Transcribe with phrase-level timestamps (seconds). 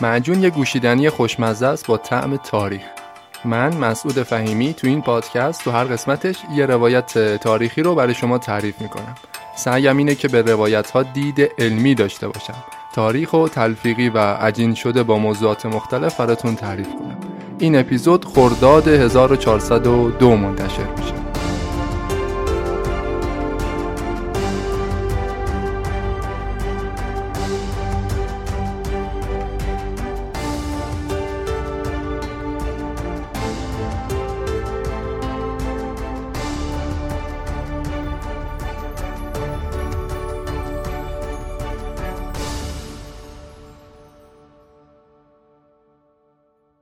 [0.00, 2.82] معجون یه گوشیدنی خوشمزه است با طعم تاریخ.
[3.44, 8.38] من مسعود فهیمی تو این پادکست تو هر قسمتش یه روایت تاریخی رو برای شما
[8.38, 9.14] تعریف می‌کنم.
[9.56, 12.64] سعیم اینه که به روایت ها دید علمی داشته باشم.
[12.94, 17.18] تاریخ و تلفیقی و عجین شده با موضوعات مختلف براتون تعریف کنم.
[17.58, 21.27] این اپیزود خرداد 1402 منتشر میشه.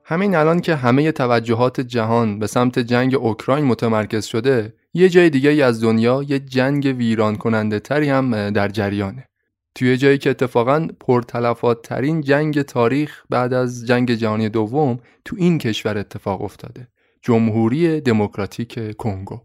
[0.09, 5.65] همین الان که همه توجهات جهان به سمت جنگ اوکراین متمرکز شده یه جای دیگه
[5.65, 9.27] از دنیا یه جنگ ویران کننده تری هم در جریانه.
[9.75, 15.57] توی جایی که اتفاقا پرتلفات ترین جنگ تاریخ بعد از جنگ جهانی دوم تو این
[15.57, 16.87] کشور اتفاق افتاده
[17.21, 19.39] جمهوری دموکراتیک کنگو.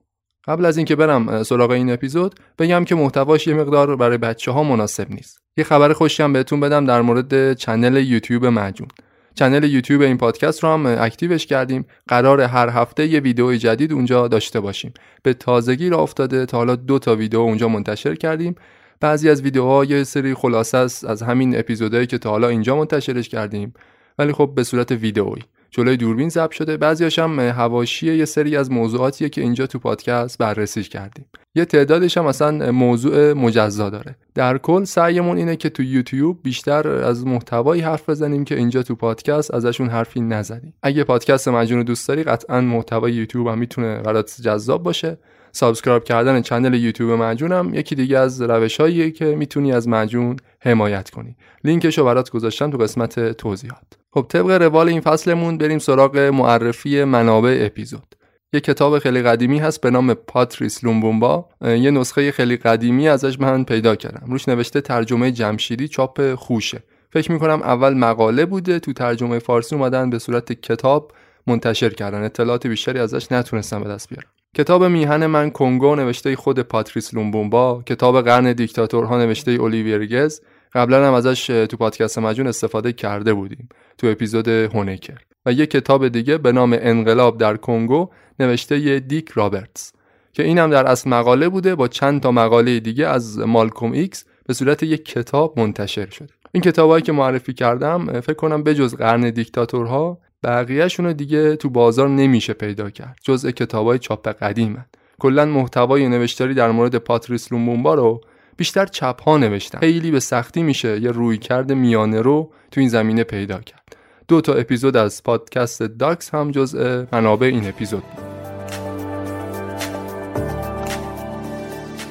[0.44, 4.62] قبل از اینکه برم سراغ این اپیزود بگم که محتواش یه مقدار برای بچه ها
[4.62, 5.38] مناسب نیست.
[5.56, 8.88] یه خبر خوشی هم بهتون بدم در مورد چنل یوتیوب مجون
[9.34, 11.86] چنل یوتیوب این پادکست رو هم اکتیوش کردیم.
[12.08, 14.94] قرار هر هفته یه ویدیو جدید اونجا داشته باشیم.
[15.22, 18.54] به تازگی را افتاده تا حالا دو تا ویدیو اونجا منتشر کردیم.
[19.00, 23.28] بعضی از ویدیوها یه سری خلاصه است از همین اپیزودهایی که تا حالا اینجا منتشرش
[23.28, 23.74] کردیم.
[24.18, 25.42] ولی خب به صورت ویدئویی.
[25.70, 26.76] جلوی دوربین ضبط شده.
[26.76, 31.26] بعضیاش هم حواشی یه سری از موضوعاتیه که اینجا تو پادکست بررسی کردیم.
[31.54, 34.16] یه تعدادش هم اصلا موضوع مجزا داره.
[34.34, 38.94] در کل سعیمون اینه که تو یوتیوب بیشتر از محتوایی حرف بزنیم که اینجا تو
[38.94, 40.74] پادکست ازشون حرفی نزنیم.
[40.82, 45.18] اگه پادکست مجون دوست داری قطعا محتوای یوتیوب هم می‌تونه برات جذاب باشه.
[45.52, 51.36] subscribe کردن channel یوتیوب مجونم یکی دیگه از روشهاییه که می‌تونی از مجون حمایت کنی.
[51.64, 53.86] لینکش رو برات گذاشتم تو قسمت توضیحات.
[54.10, 58.14] خب طبق روال این فصلمون بریم سراغ معرفی منابع اپیزود.
[58.54, 63.64] یه کتاب خیلی قدیمی هست به نام پاتریس لومومبا یه نسخه خیلی قدیمی ازش من
[63.64, 64.26] پیدا کردم.
[64.30, 66.82] روش نوشته ترجمه جمشیدی چاپ خوشه.
[67.12, 71.12] فکر می‌کنم اول مقاله بوده تو ترجمه فارسی اومدن به صورت کتاب
[71.46, 72.22] منتشر کردن.
[72.22, 74.28] اطلاعات بیشتری ازش نتونستم به دست بیارم.
[74.56, 80.40] کتاب میهن من کنگو نوشته خود پاتریس لومومبا کتاب قرن دیکتاتورها نوشته اولیویر گز.
[80.74, 83.68] قبلا هم ازش تو پادکست مجون استفاده کرده بودیم
[83.98, 88.10] تو اپیزود هونیکر و یک کتاب دیگه به نام انقلاب در کنگو
[88.40, 89.92] نوشته ی دیک رابرتس
[90.32, 94.54] که اینم در اصل مقاله بوده با چند تا مقاله دیگه از مالکوم ایکس به
[94.54, 96.32] صورت یک کتاب منتشر شده.
[96.52, 102.52] این کتابایی که معرفی کردم فکر کنم بجز قرن دیکتاتورها بقیهشون دیگه تو بازار نمیشه
[102.52, 104.84] پیدا کرد جزء کتابای چاپ قدیمن.
[105.18, 108.20] کلا محتوای نوشتاری در مورد پاتریس لومومبا رو
[108.56, 109.78] بیشتر چپ ها نوشتن.
[109.78, 113.96] خیلی به سختی میشه یه رویکرد میانه رو تو این زمینه پیدا کرد.
[114.28, 118.24] دو تا اپیزود از پادکست داکس هم جزء منابع این اپیزود بود.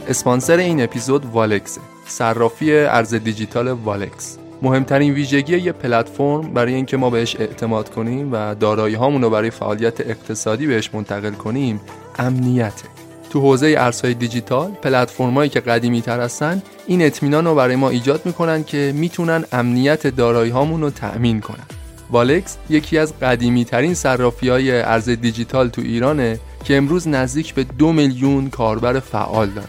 [0.08, 1.80] اسپانسر این اپیزود والکس.
[2.06, 4.38] صرافی ارز دیجیتال والکس.
[4.62, 10.02] مهمترین ویژگی یه پلتفرم برای اینکه ما بهش اعتماد کنیم و دارایی رو برای فعالیت
[10.02, 11.82] اقتصادی بهش منتقل کنیم
[12.20, 13.01] امنیته.
[13.32, 18.26] تو حوزه ارزهای دیجیتال پلتفرمایی که قدیمی تر هستن این اطمینان رو برای ما ایجاد
[18.26, 21.66] می‌کنن که می‌تونن امنیت دارایی هامون رو تأمین کنن.
[22.10, 27.64] والکس یکی از قدیمی ترین صرافی های ارز دیجیتال تو ایرانه که امروز نزدیک به
[27.64, 29.68] دو میلیون کاربر فعال داره.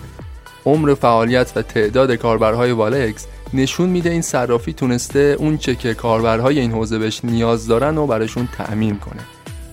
[0.66, 6.58] عمر فعالیت و تعداد کاربرهای والکس نشون میده این صرافی تونسته اون چه که کاربرهای
[6.58, 9.22] این حوزه بهش نیاز دارن و براشون تأمین کنه.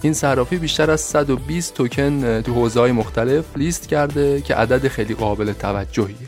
[0.01, 5.13] این صرافی بیشتر از 120 توکن تو حوزه های مختلف لیست کرده که عدد خیلی
[5.13, 6.27] قابل توجهیه.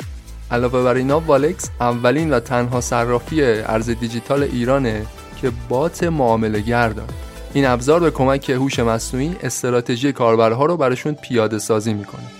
[0.51, 5.05] علاوه بر اینا والکس اولین و تنها صرافی ارز دیجیتال ایرانه
[5.41, 7.13] که بات معامله داره.
[7.53, 12.31] این ابزار به کمک هوش مصنوعی استراتژی کاربرها رو براشون پیاده سازی می‌کنه.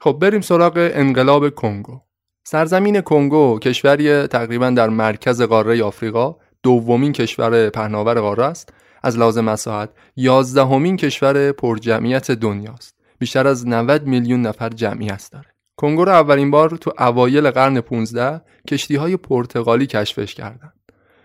[0.00, 2.00] خب بریم سراغ انقلاب کنگو.
[2.44, 6.36] سرزمین کنگو کشوری تقریبا در مرکز قاره آفریقا
[6.66, 8.72] دومین کشور پهناور قاره است.
[9.02, 12.94] از لحاظ مساحت یازدهمین کشور پرجمعیت دنیاست.
[13.18, 15.46] بیشتر از 90 میلیون نفر جمعیت داره.
[15.76, 20.72] کنگو رو اولین بار تو اوایل قرن 15 کشتی های پرتغالی کشفش کردند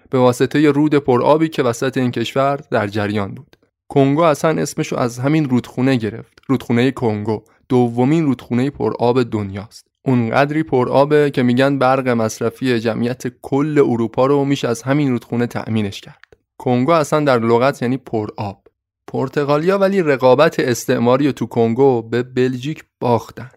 [0.10, 3.56] به واسطه رود پرآبی که وسط این کشور در جریان بود.
[3.88, 6.40] کنگو اصلا اسمشو از همین رودخونه گرفت.
[6.48, 9.88] رودخونه کنگو دومین رودخونه پرآب دنیاست.
[10.06, 16.02] اونقدری پرآبه که میگن برق مصرفی جمعیت کل اروپا رو میشه از همین رودخونه تأمینش
[16.02, 16.38] کرد.
[16.58, 18.68] کنگو اصلا در لغت یعنی پرآب
[19.08, 23.52] پرتغالیا ولی رقابت استعماری تو کنگو به بلژیک باختن.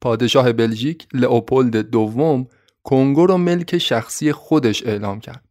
[0.00, 2.46] پادشاه بلژیک لئوپولد دوم
[2.82, 5.44] کنگو رو ملک شخصی خودش اعلام کرد.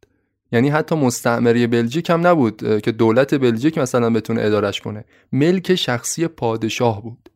[0.52, 5.06] یعنی حتی مستعمره بلژیک هم نبود که دولت بلژیک مثلا بتونه ادارش کنه.
[5.32, 7.29] ملک شخصی پادشاه بود.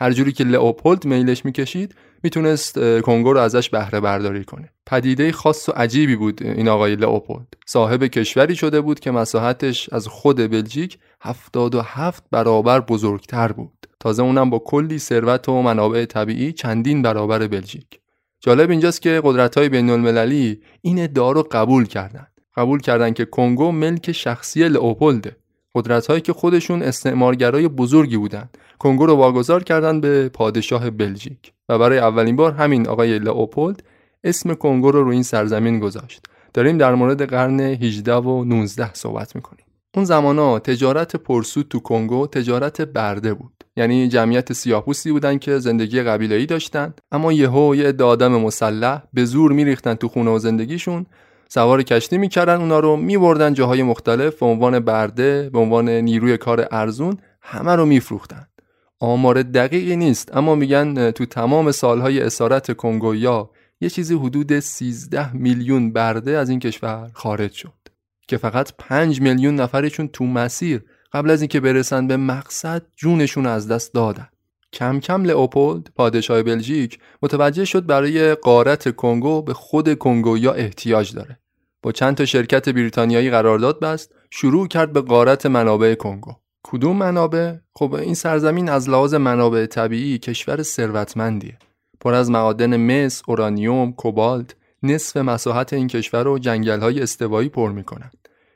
[0.00, 4.68] هر جوری که لئوپولد میلش می‌کشید می‌تونست کنگو رو ازش بهره برداری کنه.
[4.86, 7.46] پدیده خاص و عجیبی بود این آقای لئوپولد.
[7.66, 13.86] صاحب کشوری شده بود که مساحتش از خود بلژیک 77 برابر بزرگتر بود.
[14.00, 18.00] تازه اونم با کلی ثروت و منابع طبیعی چندین برابر بلژیک.
[18.40, 22.26] جالب اینجاست که قدرت های بین المللی این ادعا رو قبول کردن.
[22.56, 25.36] قبول کردن که کنگو ملک شخصی لئوپولده.
[25.74, 28.50] قدرت هایی که خودشون استعمارگرای بزرگی بودن.
[28.80, 31.52] کنگو رو واگذار کردن به پادشاه بلژیک.
[31.68, 33.82] و برای اولین بار همین آقای لئوپولد
[34.24, 36.22] اسم کنگو رو روی این سرزمین گذاشت.
[36.54, 39.64] داریم در مورد قرن 18 و 19 صحبت می‌کنیم.
[39.96, 43.64] اون زمانا تجارت پرسود تو کنگو تجارت برده بود.
[43.76, 46.94] یعنی جمعیت سیاه‌پوستی بودن که زندگی قبیله‌ای داشتن.
[47.12, 51.06] اما یهو یه آدم مسلح به زور میریختن تو خونه و زندگیشون.
[51.48, 56.68] سوار کشتی می‌کردن اونا رو میبردن جاهای مختلف به عنوان برده به عنوان نیروی کار
[56.70, 58.46] ارزون همه رو میفروختن.
[59.00, 63.50] آمار دقیقی نیست اما میگن تو تمام سالهای اسارت کنگویا
[63.80, 67.72] یه چیزی حدود 13 میلیون برده از این کشور خارج شد
[68.28, 73.68] که فقط 5 میلیون نفرشون تو مسیر قبل از اینکه برسن به مقصد جونشون از
[73.68, 74.28] دست دادن.
[74.72, 81.38] کم کم لئوپولد پادشاه بلژیک متوجه شد برای قارت کنگو به خود کنگویا احتیاج داره.
[81.82, 86.32] با چند تا شرکت بریتانیایی قرارداد بست شروع کرد به قارت منابع کنگو.
[86.62, 91.58] کدوم منابع خب این سرزمین از لحاظ منابع طبیعی کشور ثروتمندیه
[92.00, 97.72] پر از معادن مس، اورانیوم، کوبالت نصف مساحت این کشور رو جنگل های استوایی پر
[97.72, 98.10] می‌کنن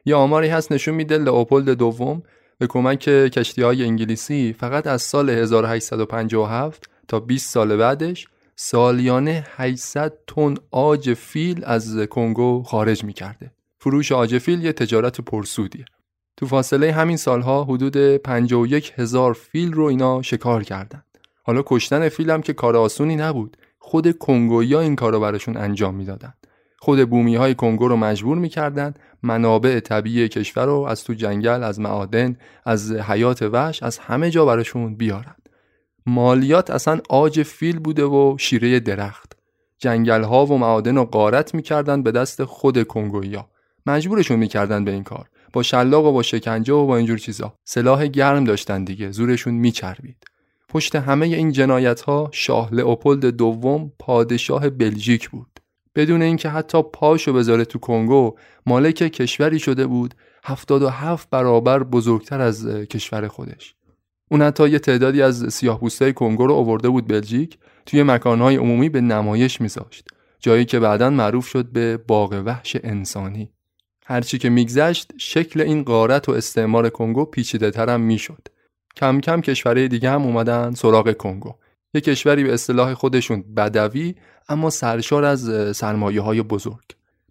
[0.04, 2.22] یه آماری هست نشون میده لئوپولد دوم
[2.58, 10.12] به کمک کشتی های انگلیسی فقط از سال 1857 تا 20 سال بعدش سالیانه 800
[10.26, 13.50] تن آج فیل از کنگو خارج می‌کرده.
[13.78, 15.84] فروش آج فیل یه تجارت پرسودیه.
[16.36, 21.04] تو فاصله همین سالها حدود 51 هزار فیل رو اینا شکار کردند.
[21.42, 23.56] حالا کشتن فیل هم که کار آسونی نبود.
[23.78, 26.46] خود کنگویا این کارو براشون انجام می‌دادند.
[26.78, 31.80] خود بومی های کنگو رو مجبور می‌کردند منابع طبیعی کشور رو از تو جنگل از
[31.80, 35.34] معادن از حیات وحش از همه جا براشون بیارن
[36.06, 39.32] مالیات اصلا آج فیل بوده و شیره درخت
[39.78, 43.48] جنگل ها و معادن رو غارت می‌کردن به دست خود کنگویا
[43.86, 47.54] مجبورشون می‌کردن به این کار با شلاق و با شکنجه و با اینجور چیزا.
[47.64, 50.24] سلاح گرم داشتن دیگه زورشون میچربید.
[50.68, 55.60] پشت همه این جنایت ها شاه لئوپولد دوم پادشاه بلژیک بود.
[55.94, 58.34] بدون اینکه حتی پاشو بذاره تو کنگو
[58.66, 63.74] مالک کشوری شده بود 77 برابر بزرگتر از کشور خودش.
[64.30, 69.00] اون حتی یه تعدادی از سیاه‌پوستای کنگو رو آورده بود بلژیک توی مکانهای عمومی به
[69.00, 70.08] نمایش میذاشت.
[70.40, 73.53] جایی که بعدا معروف شد به باغ وحش انسانی.
[74.04, 78.48] هرچی که میگذشت شکل این قارت و استعمار کنگو پیچیده ترم می‌شد.
[78.96, 81.54] کم کم کشورهای دیگه هم اومدن سراغ کنگو.
[81.94, 84.14] یه کشوری به اصطلاح خودشون بدوی
[84.48, 86.84] اما سرشار از سرمایه های بزرگ.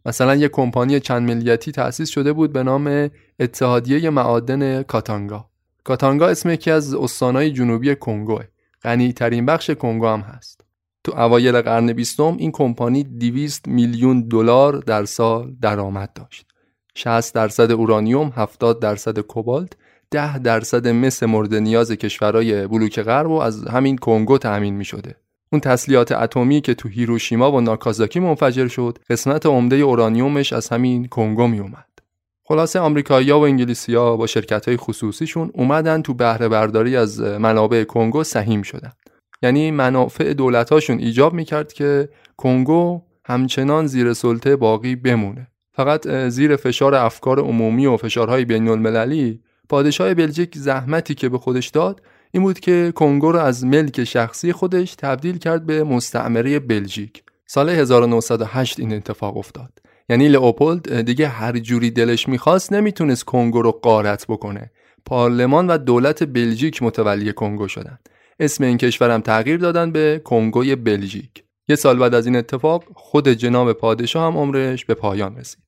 [0.05, 5.49] مثلا یک کمپانی چند ملیتی تأسیس شده بود به نام اتحادیه معادن کاتانگا.
[5.83, 8.39] کاتانگا اسم یکی از استانهای جنوبی کنگو
[8.83, 10.61] غنی ترین بخش کنگو هم هست.
[11.03, 16.52] تو اوایل قرن بیستم این کمپانی 200 میلیون دلار در سال درآمد داشت.
[16.95, 19.73] 60 درصد اورانیوم 70 درصد کوبالت
[20.11, 25.15] ده درصد مس مورد نیاز کشورهای بلوک غرب و از همین کنگو تأمین می شده.
[25.51, 31.07] اون تسلیحات اتمی که تو هیروشیما و ناکازاکی منفجر شد قسمت عمده اورانیومش از همین
[31.07, 31.87] کنگو می اومد.
[32.45, 38.61] خلاصه آمریکایی‌ها و انگلیسی‌ها با شرکت‌های خصوصیشون اومدن تو بهره برداری از منابع کنگو سهیم
[38.61, 38.91] شدن.
[39.43, 45.47] یعنی منافع دولتاشون ایجاب می‌کرد که کنگو همچنان زیر سلطه باقی بمونه.
[45.73, 49.39] فقط زیر فشار افکار عمومی و فشارهای بین المللی
[49.69, 52.01] پادشاه بلژیک زحمتی که به خودش داد
[52.31, 57.23] این بود که کنگو رو از ملک شخصی خودش تبدیل کرد به مستعمره بلژیک.
[57.45, 59.79] سال 1908 این اتفاق افتاد.
[60.09, 64.71] یعنی لئوپولد دیگه هر جوری دلش می‌خواست نمی‌تونست کنگو رو قارت بکنه.
[65.05, 67.99] پارلمان و دولت بلژیک متولی کنگو شدن.
[68.39, 71.43] اسم این کشورم تغییر دادن به کنگوی بلژیک.
[71.67, 75.63] یه سال بعد از این اتفاق خود جناب پادشاه هم عمرش به پایان رسید.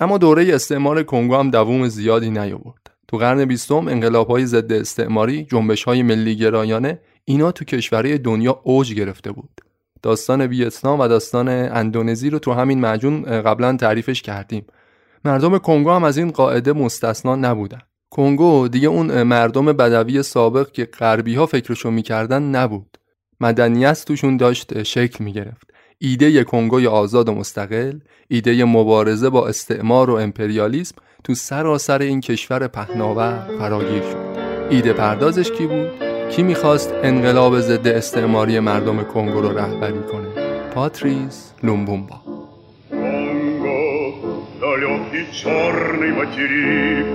[0.00, 2.90] اما دوره استعمار کنگو هم دووم زیادی نیاورد.
[3.08, 9.32] تو قرن بیستم انقلاب‌های ضد استعماری، جنبش‌های ملی گرایانه اینا تو کشورهای دنیا اوج گرفته
[9.32, 9.60] بود.
[10.02, 14.66] داستان ویتنام و داستان اندونزی رو تو همین مجون قبلا تعریفش کردیم.
[15.24, 17.80] مردم کنگو هم از این قاعده مستثنا نبودن.
[18.10, 22.98] کنگو دیگه اون مردم بدوی سابق که غربی ها فکرشو می‌کردن نبود.
[23.43, 25.71] مدنیت توشون داشت شکل میگرفت.
[25.97, 32.67] ایده کنگوی آزاد و مستقل، ایده مبارزه با استعمار و امپریالیسم تو سراسر این کشور
[32.67, 34.39] پهناور فراگیر شد.
[34.69, 35.89] ایده پردازش کی بود؟
[36.29, 40.27] کی میخواست انقلاب ضد استعماری مردم کنگو رو رهبری کنه؟
[40.73, 42.21] پاتریس لومبومبا
[44.61, 47.07] далекий черный материк.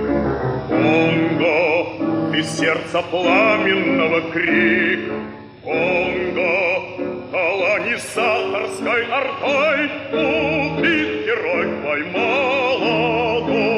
[0.69, 5.28] Конго, ты сердца пламенного крик.
[5.63, 6.55] Конго,
[7.31, 9.79] колонизаторской ордой
[10.11, 13.75] убит герой твой молодой.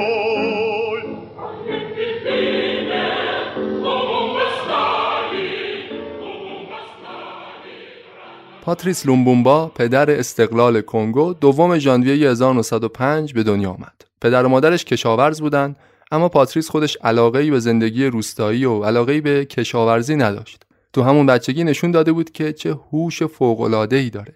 [8.68, 14.06] پاتریس لومبومبا پدر استقلال کنگو دوم ژانویه 1905 به دنیا آمد.
[14.22, 15.76] پدر و مادرش کشاورز بودند
[16.12, 20.66] اما پاتریس خودش علاقه به زندگی روستایی و علاقه به کشاورزی نداشت.
[20.93, 24.35] تو همون بچگی نشون داده بود که چه هوشی داره.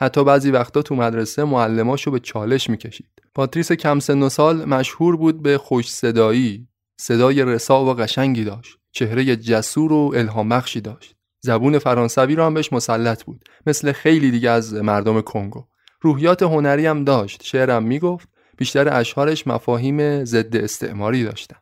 [0.00, 3.10] حتی بعضی وقتا تو مدرسه معلماشو به چالش می‌کشید.
[3.34, 8.76] پاتریس کم سن و سال مشهور بود به خوش صدایی، صدای رسا و قشنگی داشت.
[8.92, 11.14] چهره جسور و الهام بخشی داشت.
[11.40, 15.64] زبون فرانسوی رو هم بهش مسلط بود مثل خیلی دیگه از مردم کنگو
[16.00, 21.56] روحیات هنری هم داشت شعرم می‌گفت بیشتر اشعارش مفاهیم ضد استعماری داشتن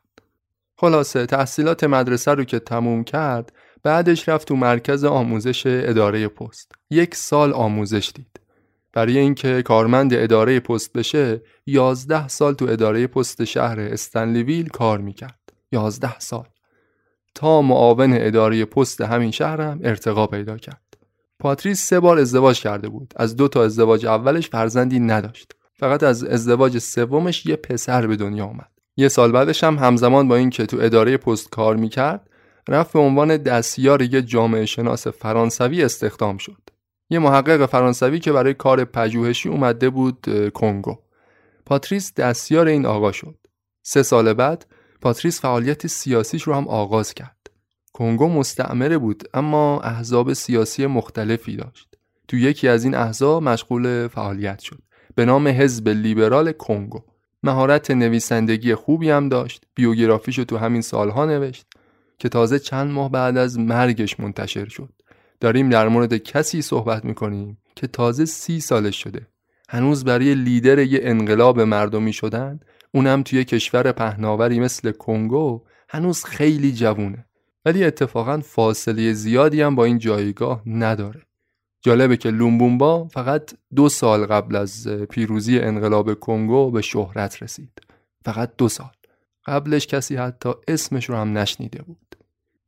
[0.77, 3.51] خلاصه تحصیلات مدرسه رو که تموم کرد
[3.83, 8.39] بعدش رفت تو مرکز آموزش اداره پست یک سال آموزش دید
[8.93, 15.39] برای اینکه کارمند اداره پست بشه یازده سال تو اداره پست شهر استنلیویل کار می‌کرد
[15.71, 16.45] یازده سال
[17.35, 20.97] تا معاون اداره پست همین شهرم ارتقا پیدا کرد.
[21.39, 23.13] پاتریس سه بار ازدواج کرده بود.
[23.15, 25.51] از دو تا ازدواج اولش فرزندی نداشت.
[25.73, 28.69] فقط از ازدواج سومش یه پسر به دنیا آمد.
[28.97, 32.28] یه سال بعدش هم همزمان با اینکه تو اداره پست کار می‌کرد
[32.69, 36.61] رفت به عنوان دستیار یه جامعه شناس فرانسوی استخدام شد.
[37.09, 40.97] یه محقق فرانسوی که برای کار پژوهشی اومده بود کنگو.
[41.65, 43.35] پاتریس دستیار این آقا شد.
[43.83, 44.65] سه سال بعد
[45.01, 47.49] پاتریس فعالیت سیاسیش رو هم آغاز کرد.
[47.93, 51.95] کنگو مستعمره بود اما احزاب سیاسی مختلفی داشت.
[52.27, 54.81] تو یکی از این احزاب مشغول فعالیت شد.
[55.15, 56.99] به نام حزب لیبرال کنگو.
[57.43, 59.63] مهارت نویسندگی خوبی هم داشت.
[59.75, 61.65] بیوگرافیشو تو همین سالها نوشت
[62.19, 64.89] که تازه چند ماه بعد از مرگش منتشر شد.
[65.39, 69.27] داریم در مورد کسی صحبت می‌کنیم که تازه سی سالش شده.
[69.69, 72.59] هنوز برای لیدر یه انقلاب مردمی شدن
[72.91, 77.25] اونم توی کشور پهناوری مثل کنگو هنوز خیلی جوونه.
[77.65, 81.21] ولی اتفاقا فاصله زیادی هم با این جایگاه نداره.
[81.81, 87.81] جالبه که لومبومبا فقط دو سال قبل از پیروزی انقلاب کنگو به شهرت رسید.
[88.25, 88.91] فقط دو سال.
[89.45, 92.08] قبلش کسی حتی اسمش رو هم نشنیده بود.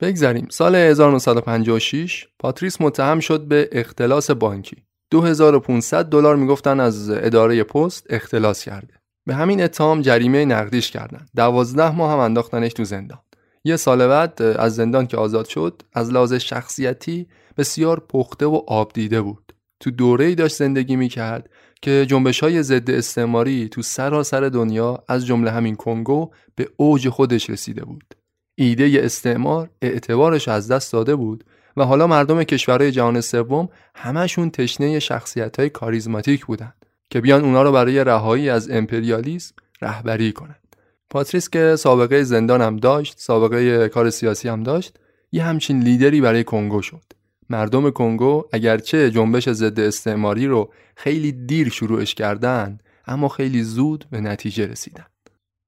[0.02, 0.48] بگذریم.
[0.50, 4.78] سال 1956 پاتریس متهم شد به اختلاس بانکی.
[5.12, 8.94] 2500 دلار می‌گفتن از اداره پست اختلاس کرده.
[9.26, 11.26] به همین اتهام جریمه نقدیش کردن.
[11.36, 13.20] دوازده ماه هم انداختنش تو زندان.
[13.64, 17.28] یه سال بعد از زندان که آزاد شد از لحاظ شخصیتی
[17.58, 19.54] بسیار پخته و آب دیده بود.
[19.80, 21.50] تو دوره ای داشت زندگی می‌کرد
[21.82, 27.50] که جنبش های ضد استعماری تو سراسر دنیا از جمله همین کنگو به اوج خودش
[27.50, 28.21] رسیده بود.
[28.56, 31.44] ایده استعمار اعتبارش از دست داده بود
[31.78, 36.74] و حالا مردم کشورهای جهان سوم همشون تشنه شخصیت های کاریزماتیک بودن
[37.10, 40.76] که بیان اونا رو برای رهایی از امپریالیسم رهبری کنند.
[41.10, 44.98] پاتریس که سابقه زندان هم داشت سابقه کار سیاسی هم داشت
[45.32, 47.04] یه همچین لیدری برای کنگو شد.
[47.50, 52.78] مردم کنگو اگرچه جنبش ضد استعماری رو خیلی دیر شروعش کردن
[53.08, 55.06] اما خیلی زود به نتیجه رسیدن.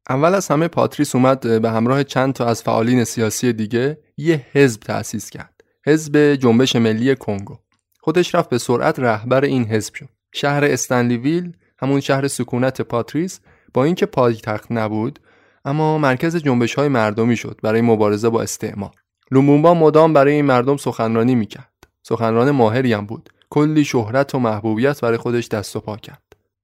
[0.09, 4.81] اول از همه پاتریس اومد به همراه چند تا از فعالین سیاسی دیگه یه حزب
[4.81, 5.61] تأسیس کرد.
[5.85, 7.57] حزب جنبش ملی کنگو.
[7.99, 10.09] خودش رفت به سرعت رهبر این حزب شد.
[10.33, 13.39] شهر استنلیویل همون شهر سکونت پاتریس
[13.73, 15.19] با اینکه پایتخت نبود
[15.65, 18.91] اما مرکز جنبش های مردمی شد برای مبارزه با استعمار.
[19.31, 21.73] لومبومبا مدام برای این مردم سخنرانی می‌کرد.
[22.03, 23.29] سخنران ماهری هم بود.
[23.49, 26.22] کلی شهرت و محبوبیت برای خودش دست و پا کرد.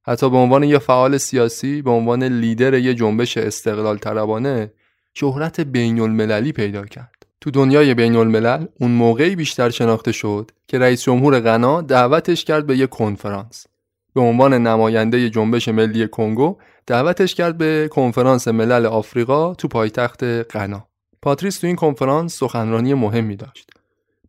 [0.09, 4.71] حتی به عنوان یه فعال سیاسی به عنوان لیدر یه جنبش استقلال طلبانه
[5.13, 7.25] شهرت بین المللی پیدا کرد.
[7.41, 12.67] تو دنیای بین الملل اون موقعی بیشتر شناخته شد که رئیس جمهور غنا دعوتش کرد
[12.67, 13.67] به یه کنفرانس.
[14.13, 20.87] به عنوان نماینده جنبش ملی کنگو دعوتش کرد به کنفرانس ملل آفریقا تو پایتخت غنا.
[21.21, 23.78] پاتریس تو این کنفرانس سخنرانی مهمی داشت.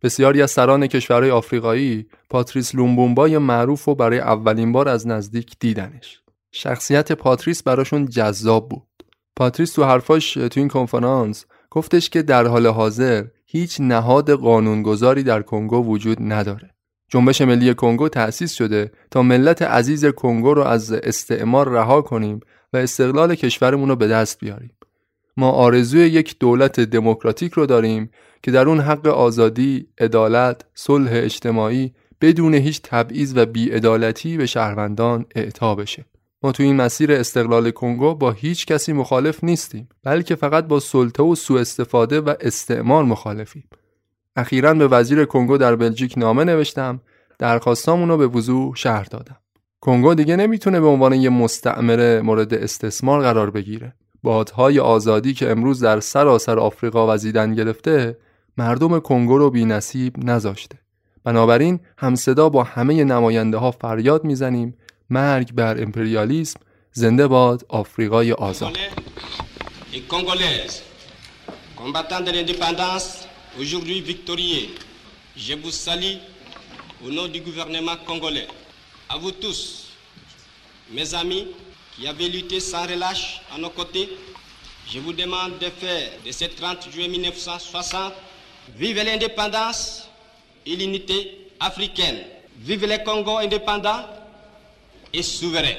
[0.03, 6.21] بسیاری از سران کشورهای آفریقایی پاتریس لومومبای معروف و برای اولین بار از نزدیک دیدنش.
[6.53, 9.05] شخصیت پاتریس براشون جذاب بود.
[9.37, 15.43] پاتریس تو حرفاش تو این کنفرانس گفتش که در حال حاضر هیچ نهاد قانونگذاری در
[15.43, 16.75] کنگو وجود نداره.
[17.09, 22.41] جنبش ملی کنگو تأسیس شده تا ملت عزیز کنگو رو از استعمار رها کنیم
[22.73, 24.73] و استقلال کشورمون رو به دست بیاریم.
[25.37, 28.11] ما آرزوی یک دولت دموکراتیک رو داریم
[28.43, 35.27] که در اون حق آزادی، عدالت، صلح اجتماعی بدون هیچ تبعیض و بیعدالتی به شهروندان
[35.35, 36.05] اعطا بشه.
[36.43, 41.23] ما تو این مسیر استقلال کنگو با هیچ کسی مخالف نیستیم بلکه فقط با سلطه
[41.23, 43.65] و سوء استفاده و استعمار مخالفیم.
[44.37, 47.01] اخیرا به وزیر کنگو در بلژیک نامه نوشتم
[47.39, 49.37] درخواستامون به وضوح شهر دادم.
[49.81, 53.95] کنگو دیگه نمی‌تونه به عنوان یه مستعمره مورد استثمار قرار بگیره.
[54.23, 58.19] بادهای آزادی که امروز در سراسر آفریقا وزیدن گرفته
[58.57, 60.79] مردم کنگو رو بی نصیب نذاشته
[61.25, 64.77] بنابراین همصدا با همه نماینده ها فریاد می‌زنیم
[65.11, 66.61] مرگ بر امپریالیسم
[66.93, 68.79] زنده باد آفریقای آزاد
[71.81, 73.27] combattants de l'indépendance,
[73.59, 74.69] aujourd'hui victorieux,
[75.35, 76.19] je vous salue
[77.05, 78.47] au nom du gouvernement congolais.
[79.09, 79.87] À vous tous,
[80.93, 81.47] mes amis
[82.01, 84.09] qui avez lutté sans relâche à nos côtés,
[84.91, 88.13] je vous demande de faire de ce 30 juillet 1960
[88.77, 90.09] Vive l'indépendance
[90.65, 92.19] et l'unité africaine.
[92.59, 94.01] Vive le Congo indépendant
[95.13, 95.77] et souverain.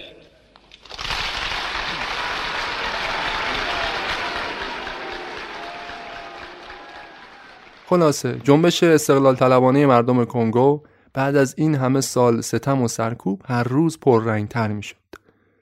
[7.90, 10.82] خلاصه جنبش استقلال طلبانه مردم کنگو
[11.14, 14.96] بعد از این همه سال ستم و سرکوب هر روز پررنگتر می شد.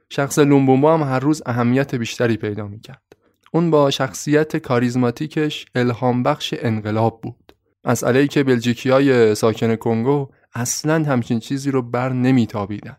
[0.10, 3.04] شخص لومبومبا هم هر روز اهمیت بیشتری پیدا می کرد.
[3.52, 7.54] اون با شخصیت کاریزماتیکش الهام بخش انقلاب بود.
[7.86, 12.98] مسئله ای که بلژیکی های ساکن کنگو اصلا همچین چیزی رو بر نمیتابیدن.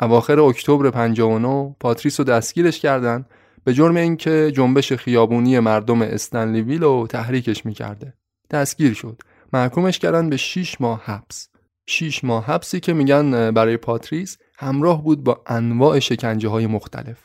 [0.00, 3.26] اواخر اکتبر 59 پاتریس رو دستگیرش کردن
[3.64, 8.14] به جرم اینکه جنبش خیابونی مردم استنلیویل رو تحریکش می‌کرده.
[8.50, 9.22] دستگیر شد.
[9.52, 11.48] محکومش کردن به 6 ماه حبس.
[11.86, 17.18] 6 ماه حبسی که میگن برای پاتریس همراه بود با انواع شکنجه های مختلف.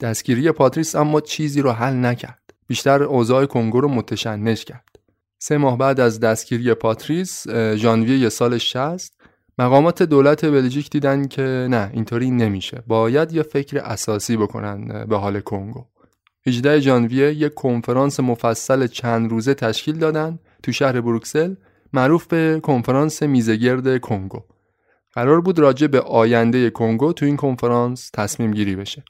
[0.00, 2.54] دستگیری پاتریس اما چیزی رو حل نکرد.
[2.66, 4.88] بیشتر اوضاع کنگو رو متشنج کرد.
[5.38, 9.12] سه ماه بعد از دستگیری پاتریس ژانویه سال 60
[9.58, 15.40] مقامات دولت بلژیک دیدن که نه اینطوری نمیشه باید یه فکر اساسی بکنن به حال
[15.40, 15.84] کنگو
[16.46, 21.54] 18 ژانویه یک کنفرانس مفصل چند روزه تشکیل دادن تو شهر بروکسل
[21.92, 24.42] معروف به کنفرانس میزگرد کنگو
[25.12, 29.04] قرار بود راجع به آینده کنگو تو این کنفرانس تصمیم گیری بشه.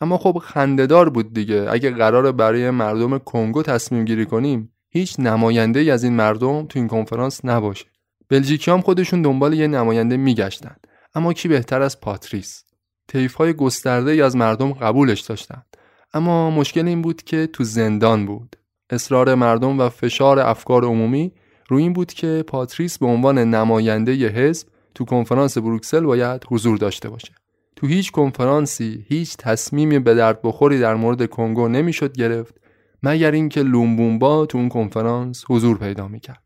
[0.00, 1.66] اما خب خندهدار بود دیگه.
[1.70, 6.78] اگه قرار برای مردم کنگو تصمیم گیری کنیم هیچ نماینده ای از این مردم تو
[6.78, 7.86] این کنفرانس نباشه.
[8.28, 10.76] بلژیکی هم خودشون دنبال یه نماینده میگشتن.
[11.14, 12.64] اما کی بهتر از پاتریس؟
[13.08, 15.66] طیف های گسترده ای از مردم قبولش داشتند
[16.14, 18.56] اما مشکل این بود که تو زندان بود.
[18.90, 21.32] اصرار مردم و فشار افکار عمومی
[21.68, 24.68] روی این بود که پاتریس به عنوان نماینده ی حزب
[25.00, 27.32] تو کنفرانس بروکسل باید حضور داشته باشه.
[27.76, 32.54] تو هیچ کنفرانسی هیچ تصمیمی به درد بخوری در مورد کنگو نمی‌شد گرفت
[33.02, 36.42] مگر اینکه لومبومبا تو اون کنفرانس حضور پیدا می‌کرد.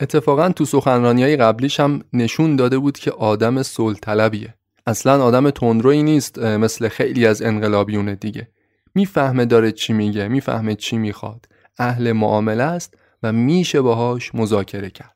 [0.00, 4.54] اتفاقا تو سخنرانی های قبلیش هم نشون داده بود که آدم صلح طلبیه
[4.86, 8.48] اصلا آدم تندروی نیست مثل خیلی از انقلابیون دیگه.
[8.94, 11.46] می‌فهمه داره چی میگه می‌فهمه چی می‌خواد.
[11.78, 15.15] اهل معامله است و میشه باهاش مذاکره کرد.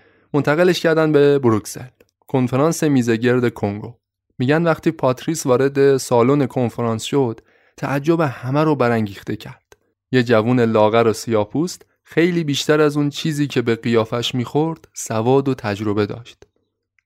[0.33, 1.87] منتقلش کردن به بروکسل.
[2.27, 3.93] کنفرانس میزگرد کنگو.
[4.39, 7.41] میگن وقتی پاتریس وارد سالن کنفرانس شد
[7.77, 9.77] تعجب همه رو برانگیخته کرد.
[10.11, 15.47] یه جوون لاغر و سیاپوست خیلی بیشتر از اون چیزی که به قیافش می‌خورد سواد
[15.47, 16.43] و تجربه داشت.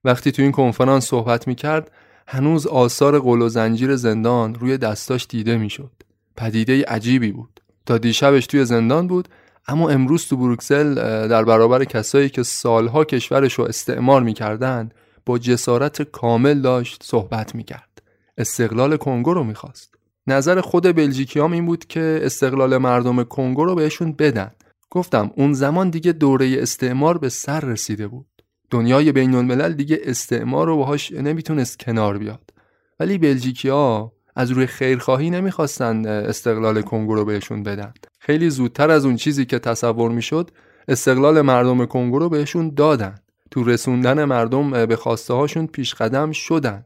[0.03, 1.91] وقتی تو این کنفرانس صحبت می‌کرد
[2.27, 5.91] هنوز آثار قل و زنجیر زندان روی دستاش دیده می‌شد.
[6.38, 7.61] پدیده عجیبی بود.
[7.85, 9.27] تا دیشبش توی زندان بود
[9.67, 10.95] اما امروز تو بروکسل
[11.28, 14.89] در برابر کسایی که سالها کشورش رو استعمار می‌کردن
[15.25, 18.01] با جسارت کامل داشت صحبت می‌کرد.
[18.38, 19.95] استقلال کنگو رو می‌خواست.
[20.28, 24.51] نظر خود بلژیکیام این بود که استقلال مردم کنگو رو بهشون بدن.
[24.89, 28.28] گفتم اون زمان دیگه دوره استعمار به سر رسیده بود.
[28.69, 32.54] دنیای بین الملل دیگه استعمار رو باهاش نمی‌تونست کنار بیاد.
[32.99, 37.93] ولی بلژیکیا از روی خیرخواهی نمی‌خواستن استقلال کنگو رو بهشون بدن.
[38.25, 40.51] خیلی زودتر از اون چیزی که تصور می‌شد
[40.88, 43.15] استقلال مردم کنگو رو بهشون دادن.
[43.51, 46.85] تو رسوندن مردم به خواسته هاشون پیش قدم شدن.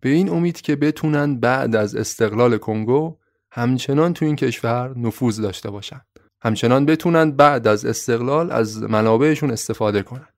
[0.00, 3.16] به این امید که بتونن بعد از استقلال کنگو
[3.50, 6.00] همچنان تو این کشور نفوذ داشته باشن.
[6.42, 10.28] همچنان بتونن بعد از استقلال از منابعشون استفاده کنن.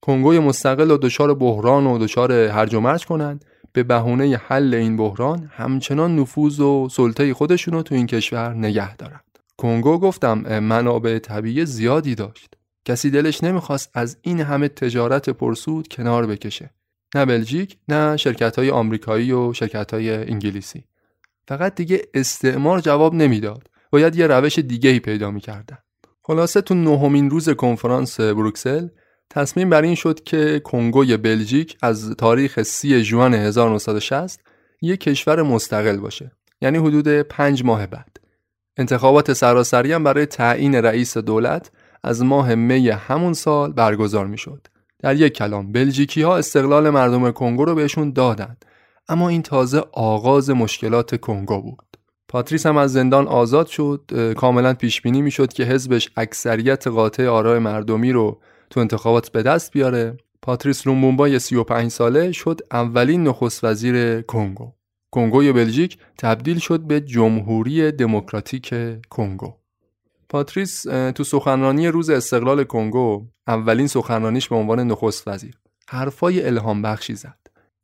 [0.00, 4.96] کنگوی مستقل و دچار بحران و دچار هرج و مرج کنند به بهونه حل این
[4.96, 9.31] بحران همچنان نفوذ و سلطه خودشون رو تو این کشور نگه دارند
[9.62, 12.54] کنگو گفتم منابع طبیعی زیادی داشت.
[12.84, 16.70] کسی دلش نمی‌خواست از این همه تجارت پرسود کنار بکشه.
[17.14, 20.84] نه بلژیک نه شرکت های آمریکایی و شرکت های انگلیسی.
[21.48, 23.68] فقط دیگه استعمار جواب نمی‌داد.
[23.90, 25.78] باید یه روش دیگه ای پیدا می‌کردن.
[26.22, 28.88] خلاصه تو نهمین روز کنفرانس بروکسل
[29.30, 34.40] تصمیم بر این شد که کنگوی بلژیک از تاریخ 30 ژوئن 1960
[34.82, 36.32] یک کشور مستقل باشه.
[36.60, 38.21] یعنی حدود پنج ماه بعد.
[38.76, 41.70] انتخابات سراسری هم برای تعیین رئیس دولت
[42.02, 44.66] از ماه می همون سال برگزار می شد.
[44.98, 48.64] در یک کلام بلژیکی ها استقلال مردم کنگو رو بهشون دادند
[49.08, 51.96] اما این تازه آغاز مشکلات کنگو بود.
[52.28, 57.58] پاتریس هم از زندان آزاد شد کاملا پیش بینی می‌شد که حزبش اکثریت قاطع آرای
[57.58, 64.22] مردمی رو تو انتخابات به دست بیاره پاتریس لومومبا 35 ساله شد اولین نخست وزیر
[64.22, 64.72] کنگو
[65.14, 68.74] کنگوی بلژیک تبدیل شد به جمهوری دموکراتیک
[69.08, 69.54] کنگو.
[70.28, 77.14] پاتریس تو سخنرانی روز استقلال کنگو اولین سخنرانیش به عنوان نخست وزیر حرفای الهام بخشی
[77.14, 77.38] زد.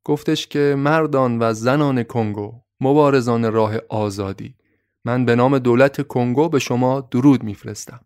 [0.05, 4.55] گفتش که مردان و زنان کنگو مبارزان راه آزادی.
[5.05, 8.01] من به نام دولت کنگو به شما درود میفرستم.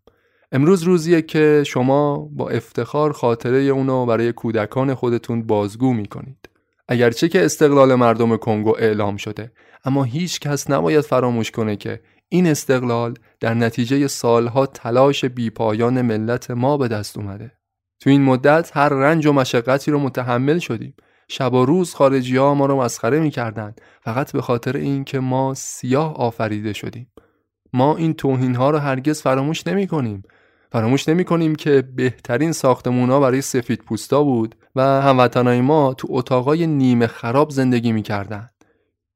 [0.52, 6.48] امروز روزیه که شما با افتخار خاطره اونو برای کودکان خودتون بازگو می‌کنید.
[6.88, 9.52] اگرچه که استقلال مردم کنگو اعلام شده
[9.84, 16.50] اما هیچ کس نباید فراموش کنه که این استقلال در نتیجه سالها تلاش بیپایان ملت
[16.50, 17.52] ما به دست اومده.
[18.00, 20.94] تو این مدت هر رنج و مشقتی رو متحمل شدیم.
[21.28, 26.16] شب و روز خارجی ها ما رو مسخره می‌کردند فقط به خاطر اینکه ما سیاه
[26.16, 27.12] آفریده شدیم.
[27.72, 30.22] ما این توهین ها رو هرگز فراموش نمی کنیم
[30.72, 36.08] فراموش نمی کنیم که بهترین ساختمون ها برای سفید پوستا بود و هموطنای ما تو
[36.10, 38.64] اتاقای نیمه خراب زندگی می‌کردند.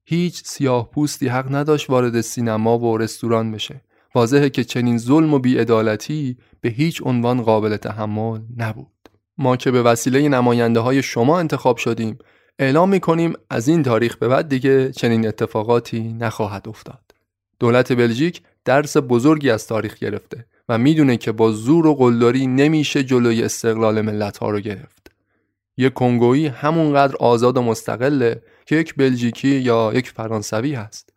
[0.05, 3.81] هیچ سیاه پوستی حق نداشت وارد سینما و رستوران بشه.
[4.15, 9.09] واضحه که چنین ظلم و بیعدالتی به هیچ عنوان قابل تحمل نبود.
[9.39, 12.19] ما که به وسیله نماینده های شما انتخاب شدیم
[12.59, 17.15] اعلام می کنیم از این تاریخ به بعد دیگه چنین اتفاقاتی نخواهد افتاد.
[17.61, 23.05] دولت بلژیک درس بزرگی از تاریخ گرفته و می‌دونه که با زور و قلدری نمیشه
[23.05, 25.06] جلوی استقلال ملت ها رو گرفت.
[25.77, 31.11] یک کنگویی همونقدر آزاد و مستقله که یک بلژیکی یا یک فرانسوی هست.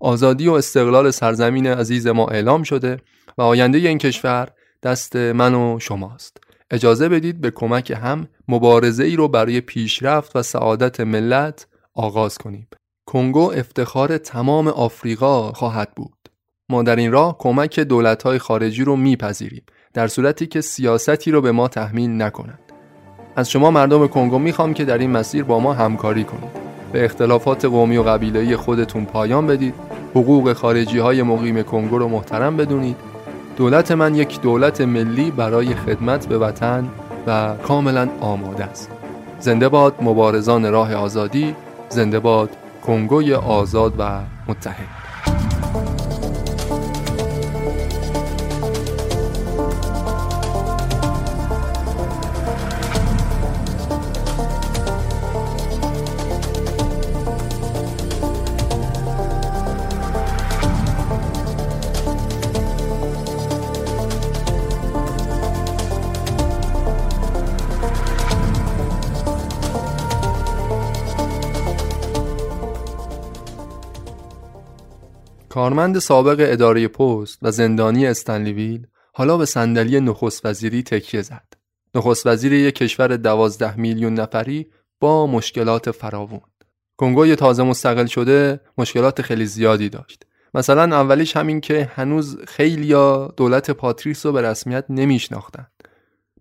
[0.00, 2.98] آزادی و استقلال سرزمین عزیز ما اعلام شده
[3.38, 4.48] و آینده این کشور
[4.82, 6.36] دست من و شماست.
[6.70, 12.68] اجازه بدید به کمک هم مبارزه ای رو برای پیشرفت و سعادت ملت آغاز کنیم.
[13.06, 16.28] کنگو افتخار تمام آفریقا خواهد بود.
[16.68, 21.52] ما در این راه کمک دولت‌های خارجی رو میپذیریم در صورتی که سیاستی رو به
[21.52, 22.69] ما تحمیل نکنند.
[23.36, 26.50] از شما مردم کنگو می‌خوام که در این مسیر با ما همکاری کنید.
[26.92, 29.74] به اختلافات قومی و قبیله‌ای خودتون پایان بدید.
[30.14, 32.96] حقوق خارجی های مقیم کنگو رو محترم بدونید.
[33.56, 36.88] دولت من یک دولت ملی برای خدمت به وطن
[37.26, 38.90] و کاملا آماده است.
[39.40, 41.54] زنده باد مبارزان راه آزادی،
[41.88, 42.50] زنده باد
[42.86, 44.02] کنگوی آزاد و
[44.48, 44.99] متحد.
[75.70, 81.54] کارمند سابق اداره پست و زندانی استنلیویل حالا به صندلی نخست وزیری تکیه زد.
[81.94, 84.66] نخست وزیر یک کشور دوازده میلیون نفری
[85.00, 86.40] با مشکلات فراوان.
[86.96, 90.26] کنگوی تازه مستقل شده مشکلات خیلی زیادی داشت.
[90.54, 95.70] مثلا اولیش همین که هنوز خیلی یا دولت پاتریس رو به رسمیت نمیشناختند.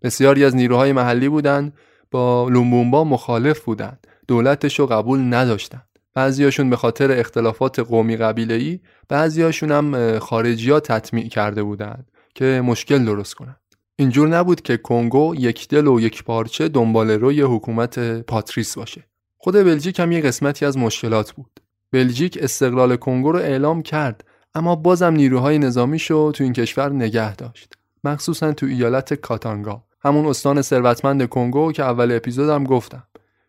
[0.02, 1.74] بسیاری از نیروهای محلی بودند
[2.12, 4.08] با لومبومبا مخالف بودند.
[4.28, 5.89] دولتش رو قبول نداشتند.
[6.14, 13.06] بعضیاشون به خاطر اختلافات قومی قبیله‌ای بعضیاشون هم خارجی ها تطمیع کرده بودند که مشکل
[13.06, 13.60] درست کنند.
[13.96, 19.04] اینجور نبود که کنگو یک دل و یک پارچه دنبال روی حکومت پاتریس باشه.
[19.38, 21.60] خود بلژیک هم یه قسمتی از مشکلات بود.
[21.92, 24.24] بلژیک استقلال کنگو رو اعلام کرد
[24.56, 27.74] اما بازم نیروهای نظامیشو تو این کشور نگه داشت.
[28.04, 29.84] مخصوصا تو ایالت کاتانگا.
[30.02, 33.04] همون استان ثروتمند کنگو که اول اپیزودم گفتم.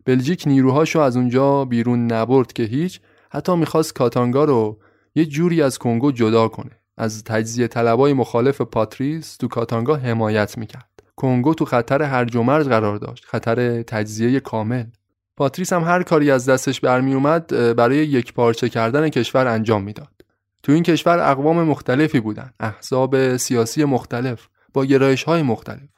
[0.05, 4.79] بلژیک نیروهاشو از اونجا بیرون نبرد که هیچ حتی می‌خواست کاتانگا رو
[5.15, 6.71] یه جوری از کنگو جدا کنه.
[6.99, 10.89] از تجزیه طلبای مخالف پاتریس تو کاتانگا حمایت می‌کرد.
[11.17, 14.85] کنگو تو خطر هرج و مرج قرار داشت خطر تجزیه کامل.
[15.37, 20.25] پاتریس هم هر کاری از دستش برمی اومد برای یکپارچه کردن کشور انجام می‌داد.
[20.63, 25.89] تو این کشور اقوام مختلفی بودن احزاب سیاسی مختلف با گرایش های مختلف.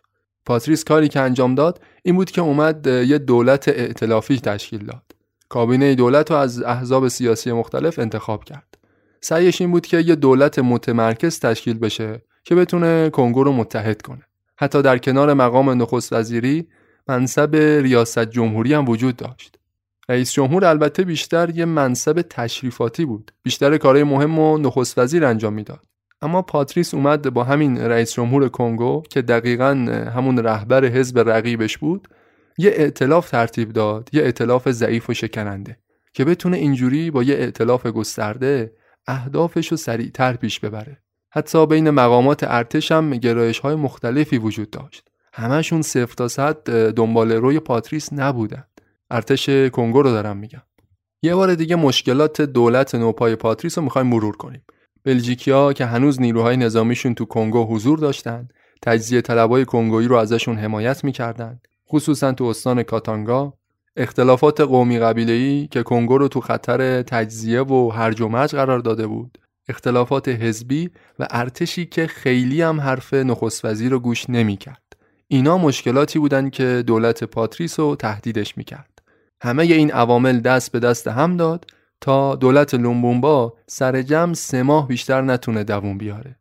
[0.47, 5.03] پاتریس کاری که انجام داد این بود که اومد یه دولت ائتلافی تشکیل داد.
[5.49, 8.79] کابینه دولت رو از احزاب سیاسی مختلف انتخاب کرد.
[9.21, 14.23] سعیش این بود که یه دولت متمرکز تشکیل بشه که بتونه کنگو رو متحد کنه.
[14.57, 16.69] حتی در کنار مقام نخست وزیری
[17.09, 19.59] منصب ریاست جمهوری هم وجود داشت.
[20.09, 23.33] رئیس جمهور البته بیشتر یه منصب تشریفاتی بود.
[23.43, 25.87] بیشتر کارهای مهم و نخست وزیر انجام می‌داد.
[26.23, 29.69] اما پاتریس اومد با همین رئیس جمهور کنگو که دقیقا
[30.15, 32.09] همون رهبر حزب رقیبش بود
[32.59, 35.79] یه ائتلاف ترتیب داد یه ائتلاف ضعیف و شکننده
[36.15, 38.73] که بتونه اینجوری با یه ائتلاف گسترده
[39.07, 41.03] اهدافش رو سریعتر پیش ببره.
[41.31, 45.09] حتی بین مقامات ارتش هم گرایش های مختلفی وجود داشت.
[45.33, 48.65] همشون صفر تا صد دنبال روی پاتریس نبودن.
[49.11, 50.63] ارتش کنگو رو دارم میگم.
[51.23, 54.65] یه بار دیگه مشکلات دولت نوپای پاتریس رو می‌خوایم مرور کنیم.
[55.05, 61.05] بلژیکیا که هنوز نیروهای نظامیشون تو کنگو حضور داشتند تجزیه طلبای کنگویی رو ازشون حمایت
[61.05, 61.69] می‌کردند.
[61.89, 63.55] خصوصا تو استان کاتانگا
[63.97, 69.07] اختلافات قومی قبیله‌ای که کنگو رو تو خطر تجزیه و هرج و مرج قرار داده
[69.07, 69.39] بود.
[69.69, 74.83] اختلافات حزبی و ارتشی که خیلی هم حرف نخست وزیر رو گوش نمی‌کرد.
[75.29, 79.03] اینا مشکلاتی بودند که دولت پاتریس رو تهدیدش می‌کرد.
[79.43, 81.67] همه این عوامل دست به دست هم داد
[82.03, 86.37] تا دولت لومبومبا سر جمع سه ماه بیشتر نتونه دووم بیاره.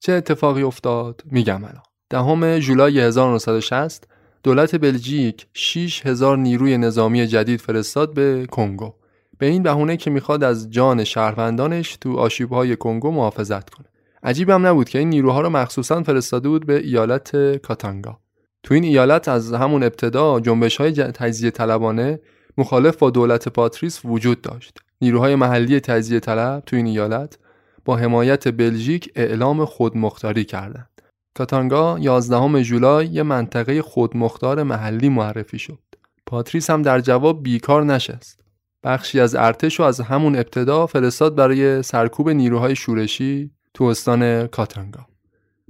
[0.00, 1.82] چه اتفاقی افتاد؟ میگم الان.
[2.10, 4.08] دهم جولای 1960
[4.42, 8.94] دولت بلژیک 6 هزار نیروی نظامی جدید فرستاد به کنگو.
[9.38, 13.86] به این بهونه که می‌خواد از جان شهروندانش تو آشیبهای کنگو محافظت کنه.
[14.22, 18.18] عجیب هم نبود که این نیروها رو مخصوصا فرستاده بود به ایالت کاتانگا.
[18.62, 22.20] تو این ایالت از همون ابتدا جنبش های تجزیه طلبانه
[22.58, 24.78] مخالف با دولت پاتریس وجود داشت.
[25.04, 27.38] نیروهای محلی تجزیه طلب تو این ایالت
[27.84, 30.88] با حمایت بلژیک اعلام خودمختاری کردند
[31.34, 35.78] کاتانگا 11 جولای یه منطقه خودمختار محلی معرفی شد.
[36.26, 38.40] پاتریس هم در جواب بیکار نشست.
[38.84, 45.06] بخشی از ارتش رو از همون ابتدا فرستاد برای سرکوب نیروهای شورشی تو استان کاتانگا.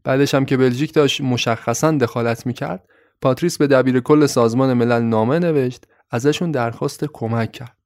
[0.04, 2.84] بعدش هم که بلژیک داشت مشخصا دخالت می‌کرد
[3.22, 7.83] پاتریس به دبیر کل سازمان ملل نامه نوشت ازشون درخواست کمک کرد.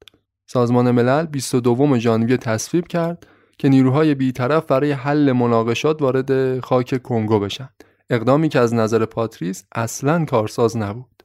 [0.50, 3.26] سازمان ملل 22 ژانویه تصویب کرد
[3.58, 7.68] که نیروهای بیطرف برای حل مناقشات وارد خاک کنگو بشن.
[8.10, 11.22] اقدامی که از نظر پاتریس اصلا کارساز نبود.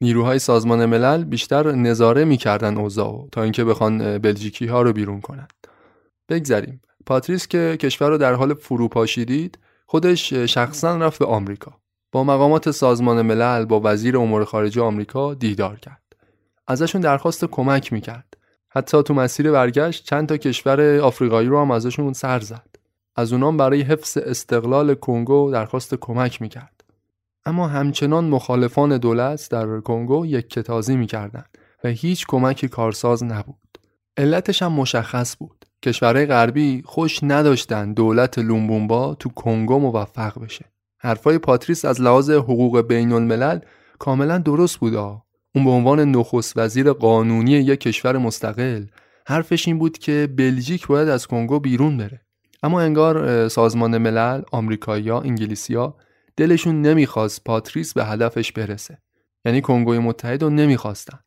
[0.00, 5.66] نیروهای سازمان ملل بیشتر نظاره می‌کردن اوضاع تا اینکه بخوان بلژیکی ها رو بیرون کنند
[6.28, 6.82] بگذریم.
[7.06, 11.72] پاتریس که کشور رو در حال فروپاشی دید خودش شخصا رفت به آمریکا.
[12.12, 16.02] با مقامات سازمان ملل با وزیر امور خارجه آمریکا دیدار کرد.
[16.66, 18.36] ازشون درخواست کمک می‌کرد.
[18.70, 22.66] حتی تو مسیر برگشت چند تا کشور آفریقایی رو هم ازشون سر زد.
[23.16, 26.84] از اونام برای حفظ استقلال کنگو درخواست کمک می‌کرد.
[27.44, 33.78] اما همچنان مخالفان دولت در کنگو یک کتازی می‌کردند و هیچ کمکی کارساز نبود.
[34.16, 35.64] علتش هم مشخص بود.
[35.82, 40.64] کشورهای غربی خوش نداشتن دولت لومبومبا تو کنگو موفق بشه.
[40.98, 43.58] حرفای پاتریس از لحاظ حقوق بین الملل
[43.98, 45.22] کاملا درست بودا
[45.54, 48.84] اون به عنوان نخست وزیر قانونی یک کشور مستقل
[49.26, 52.20] حرفش این بود که بلژیک باید از کنگو بیرون بره.
[52.62, 55.96] اما انگار سازمان ملل آمریکایی‌ها انگلیسیا
[56.36, 58.98] دلشون نمی‌خواست پاتریس به هدفش برسه.
[59.44, 61.18] یعنی کنگوی متحد رو نمی‌خواستن.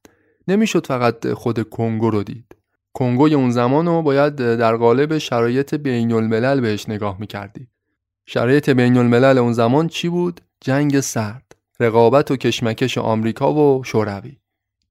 [0.47, 2.55] نمی‌شد فقط خود کنگو رو دید.
[2.93, 7.67] کنگوی اون زمان رو باید در قالب شرایط بین الملل بهش نگاه می‌کردی.
[8.25, 11.42] شرایط بین الملل اون زمان چی بود؟ جنگ سرد.
[11.83, 14.37] رقابت و کشمکش آمریکا و شوروی.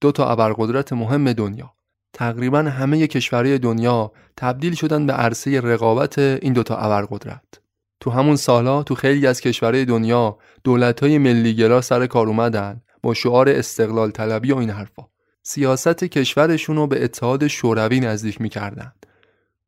[0.00, 1.72] دو تا ابرقدرت مهم دنیا.
[2.12, 7.60] تقریبا همه کشورهای دنیا تبدیل شدن به عرصه رقابت این دوتا ابرقدرت.
[8.00, 13.48] تو همون سالا تو خیلی از کشورهای دنیا دولت‌های ملیگرا سر کار اومدن با شعار
[13.48, 15.02] استقلال طلبی و این حرفا.
[15.42, 18.92] سیاست کشورشون رو به اتحاد شوروی نزدیک می‌کردن.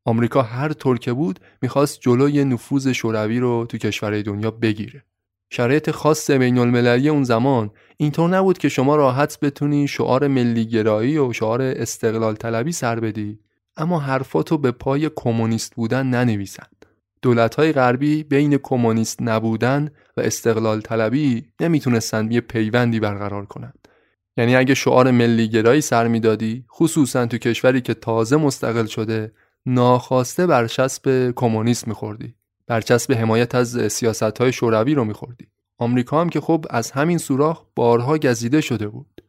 [0.05, 5.03] آمریکا هر طور که بود می‌خواست جلوی نفوذ شوروی رو تو کشورهای دنیا بگیره.
[5.49, 11.17] شرایط خاص بین المللی اون زمان اینطور نبود که شما راحت بتونی شعار ملی گرایی
[11.17, 13.39] و شعار استقلال طلبی سر بدی.
[13.77, 16.85] اما حرفاتو به پای کمونیست بودن ننویسند
[17.21, 23.87] دولت‌های غربی بین کمونیست نبودن و استقلال طلبی نمی‌تونستند یه پیوندی برقرار کنند
[24.37, 29.31] یعنی اگه شعار ملی گرایی سر می‌دادی خصوصا تو کشوری که تازه مستقل شده
[29.65, 32.35] ناخواسته برچسب کمونیسم میخوردی.
[32.67, 35.47] برچسب حمایت از سیاست های شوروی رو میخوردی
[35.77, 39.21] آمریکا هم که خب از همین سوراخ بارها گزیده شده بود.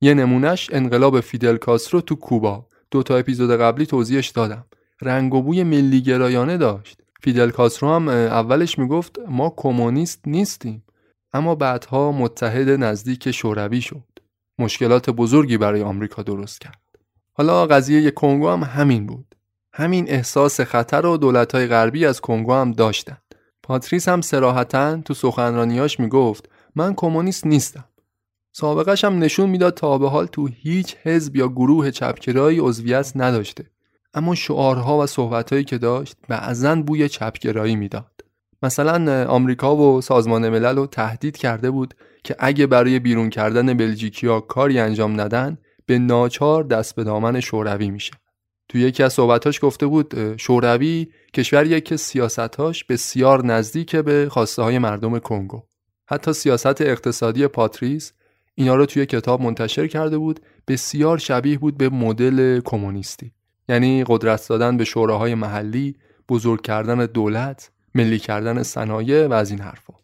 [0.00, 2.66] یه نمونهش انقلاب فیدل کاسترو تو کوبا.
[2.90, 4.64] دو تا اپیزود قبلی توضیحش دادم.
[5.02, 7.00] رنگ و بوی ملی گرایانه داشت.
[7.22, 10.84] فیدل کاسترو هم اولش می‌گفت ما کمونیست نیستیم.
[11.32, 14.08] اما بعدها متحد نزدیک شوروی شد.
[14.58, 16.80] مشکلات بزرگی برای آمریکا درست کرد.
[17.32, 19.34] حالا قضیه کنگو هم همین بود.
[19.72, 23.22] همین احساس خطر و دولت‌های غربی از کنگو هم داشتند.
[23.62, 27.84] پاتریس هم سراحتا تو سخنرانیاش می‌گفت من کمونیست نیستم.
[28.52, 33.64] سابقش هم نشون می‌داد تا به حال تو هیچ حزب یا گروه چپگرایی عضویت نداشته.
[34.14, 38.24] اما شعارها و صحبتهایی که داشت بعضا بوی چپگرایی می‌داد.
[38.62, 44.40] مثلا آمریکا و سازمان ملل رو تهدید کرده بود که اگه برای بیرون کردن بلژیکیا
[44.40, 48.12] کاری انجام ندن به ناچار دست به دامن شوروی میشه.
[48.70, 54.78] تو یکی از صحبتاش گفته بود شوروی کشوریه که سیاستاش بسیار نزدیک به خواسته های
[54.78, 55.62] مردم کنگو.
[56.06, 58.12] حتی سیاست اقتصادی پاتریس
[58.54, 63.32] اینا رو توی کتاب منتشر کرده بود بسیار شبیه بود به مدل کمونیستی.
[63.68, 65.96] یعنی قدرت دادن به شوراهای محلی
[66.28, 69.94] بزرگ کردن دولت ملی کردن صنایع و از این حرفا.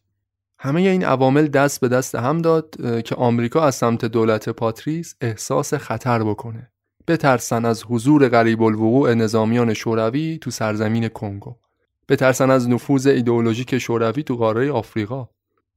[0.58, 5.74] همه این عوامل دست به دست هم داد که آمریکا از سمت دولت پاتریس احساس
[5.74, 6.70] خطر بکنه.
[7.08, 11.54] بترسن از حضور غریب الوقوع نظامیان شوروی تو سرزمین کنگو.
[12.08, 15.28] بترسن از نفوذ ایدئولوژیک شوروی تو قاره آفریقا.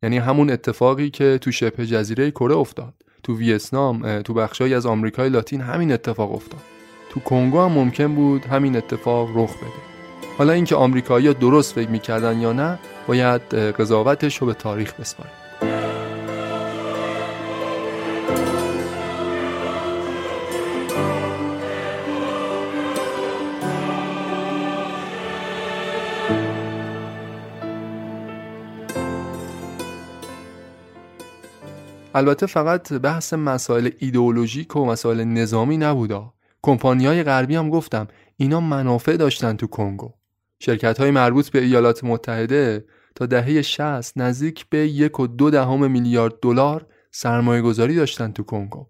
[0.04, 5.30] یعنی همون اتفاقی که تو شبه جزیره کره افتاد تو ویتنام تو بخشای از آمریکای
[5.30, 6.62] لاتین همین اتفاق افتاد.
[7.10, 9.70] تو کنگو هم ممکن بود همین اتفاق رخ بده.
[10.38, 15.34] حالا اینکه آمریکایی‌ها درست فکر می‌کردن یا نه باید قضاوتش رو به تاریخ بسپاریم
[32.16, 38.08] البته فقط بحث مسائل ایدئولوژیک و مسائل نظامی نبودا کمپانی های غربی هم گفتم
[38.38, 40.14] اینا منافع داشتن تو کنگو.
[40.60, 42.86] شرکت های مربوط به ایالات متحده
[43.16, 48.44] تا دهه 60 نزدیک به یک و دو دهم میلیارد دلار سرمایه گذاری داشتن تو
[48.44, 48.88] کنگو.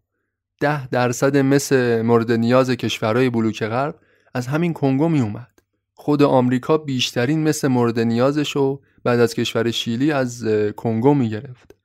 [0.60, 3.96] ده درصد مثل مورد نیاز کشورهای بلوک غرب
[4.34, 5.60] از همین کنگو می اومد
[5.94, 10.46] خود آمریکا بیشترین مثل مورد نیازش رو بعد از کشور شیلی از
[10.76, 11.79] کنگو می گرفت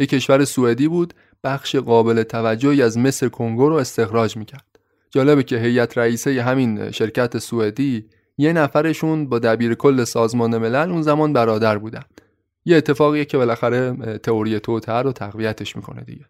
[0.00, 4.66] یک کشور سوئدی بود بخش قابل توجهی از مصر کنگو رو استخراج می‌کرد.
[5.10, 8.06] جالبه که هیئت رئیسه همین شرکت سوئدی
[8.38, 12.02] یه نفرشون با دبیر کل سازمان ملل اون زمان برادر بودن.
[12.64, 16.24] یه اتفاقیه که بالاخره تئوری توتر رو تقویتش می‌کنه دیگه.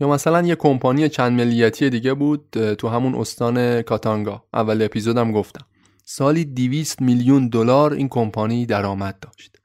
[0.00, 4.44] یا مثلا یه کمپانی چند ملیتی دیگه بود تو همون استان کاتانگا.
[4.54, 5.66] اول اپیزودم گفتم.
[6.04, 9.58] سالی 200 میلیون دلار این کمپانی درآمد داشت.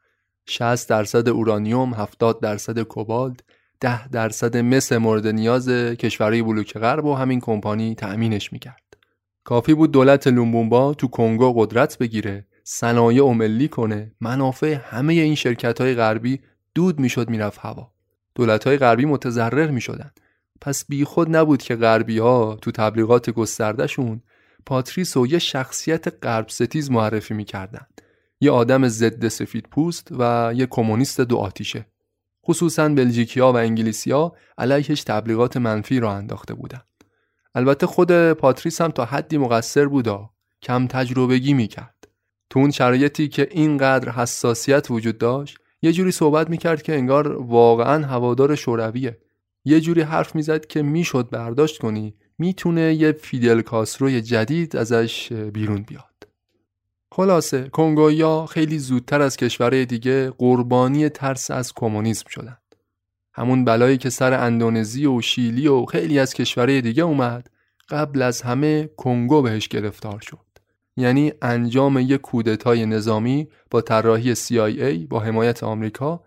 [0.50, 3.40] 60 درصد اورانیوم 70 درصد کوبالت
[3.80, 8.98] 10 درصد مس مورد نیاز کشورهای بلوک غرب و همین کمپانی تأمینش می‌کرد.
[9.44, 15.36] کافی بود دولت لومومبا تو کنگو قدرت بگیره صنایع و ملی کنه منافع همه این
[15.36, 16.40] شرکت های غربی
[16.76, 17.92] دود می‌شد می‌رفت هوا.
[18.36, 20.12] دولت های غربی متضرر می‌شدن.
[20.62, 24.22] پس بیخود نبود که غربی ها تو تبلیغات گستردهشون
[24.66, 27.88] پاتریس و یه شخصیت غرب ستیز معرفی می‌کردن.
[28.42, 31.86] یه آدم ضد سفید پوست و یه کمونیست دو آتیشه.
[32.46, 36.82] خصوصا بلژیکیا و انگلیسیا علیهش تبلیغات منفی را انداخته بودن.
[37.56, 40.30] البته خود پاتریس هم تا حدی مقصر بودا
[40.62, 42.08] کم تجربگی می‌کرد.
[42.50, 48.06] تو اون شرایطی که اینقدر حساسیت وجود داشت یه جوری صحبت می‌کرد که انگار واقعا
[48.06, 49.18] هوادار شورویه.
[49.66, 55.84] یه جوری حرف می‌زد که می‌شد برداشت کنی می‌تونه یه فیدل کاستروی جدید ازش بیرون
[55.84, 56.07] بیاد.
[57.18, 62.58] خلاصه کنگویا خیلی زودتر از کشورهای دیگه قربانی ترس از کمونیسم شدن.
[63.34, 67.50] همون بلایی که سر اندونزی و شیلی و خیلی از کشورهای دیگه اومد
[67.90, 70.46] قبل از همه کنگو بهش گرفتار شد.
[70.98, 76.24] یعنی انجام یک کودتای نظامی با طراحی CIA با حمایت آمریکا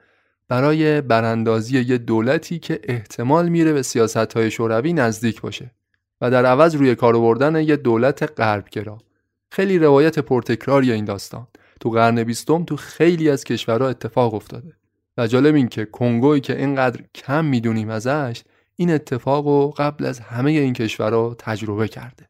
[0.49, 5.70] برای براندازی یه دولتی که احتمال میره به سیاست های شوروی نزدیک باشه
[6.20, 8.99] و در عوض روی کار بردن یه دولت غربگرا.
[9.51, 11.46] خیلی روایت پرتکراری این داستان.
[11.80, 14.72] تو قرن بیستم تو خیلی از کشورها اتفاق افتاده
[15.18, 18.42] و جالب این که کنگوی که اینقدر کم می‌دونیم ازش
[18.76, 22.28] این اتفاق رو قبل از همه این کشورها تجربه کرده.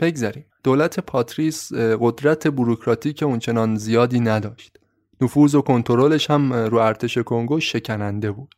[0.00, 0.44] بگذاریم.
[0.64, 4.76] دولت پاتریس قدرت بروکراتیک اونچنان زیادی نداشت.
[5.20, 8.54] نفوذ و کنترلش هم رو ارتش کنگو شکننده بود.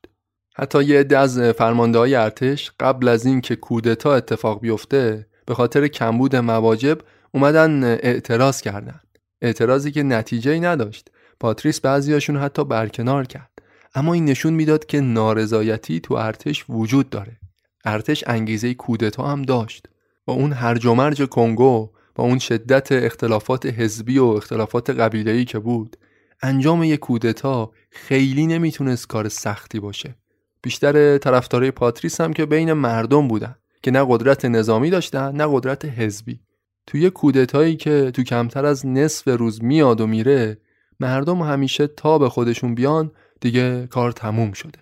[0.57, 5.89] حتی یه عده از فرمانده های ارتش قبل از اینکه کودتا اتفاق بیفته به خاطر
[5.89, 6.99] کمبود مواجب
[7.37, 9.01] اومدن اعتراض کردن.
[9.43, 11.11] اعتراضی که نتیجه ای نداشت.
[11.41, 13.51] پاتریس بعضیاشون حتی برکنار کرد.
[13.95, 17.37] اما این نشون می‌داد که نارضایتی تو ارتش وجود داره.
[17.85, 19.87] ارتش انگیزه کودتا هم داشت.
[20.25, 25.59] با اون هرج و مرج کنگو با اون شدت اختلافات حزبی و اختلافات قبیله‌ای که
[25.59, 25.97] بود
[26.43, 30.15] انجام یک کودتا خیلی نمی‌تونست کار سختی باشه.
[30.63, 35.85] بیشتر طرفدارای پاتریس هم که بین مردم بودن که نه قدرت نظامی داشتن نه قدرت
[35.85, 36.41] حزبی.
[36.87, 40.59] توی کودتایی که تو کمتر از نصف روز میاد و میره
[41.01, 44.79] مردم همیشه تا به خودشون بیان دیگه کار تموم شده.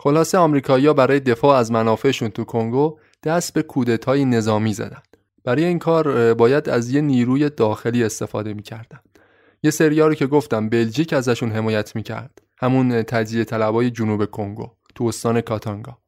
[0.00, 5.02] خلاصه آمریکایی‌ها برای دفاع از منافعشون تو کنگو دست به کودتای نظامی زدن.
[5.44, 9.00] برای این کار باید از یه نیروی داخلی استفاده می‌کردن.
[9.62, 12.42] یه سریاری که گفتم بلژیک ازشون حمایت می‌کرد.
[12.58, 15.98] همون تجزیه طلبای جنوب کنگو تو استان کاتانگا.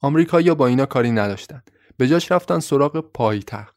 [0.00, 1.62] آمریکایی‌ها با اینا کاری نداشتن.
[1.96, 3.75] به جاش رفتن سراغ پایتخت.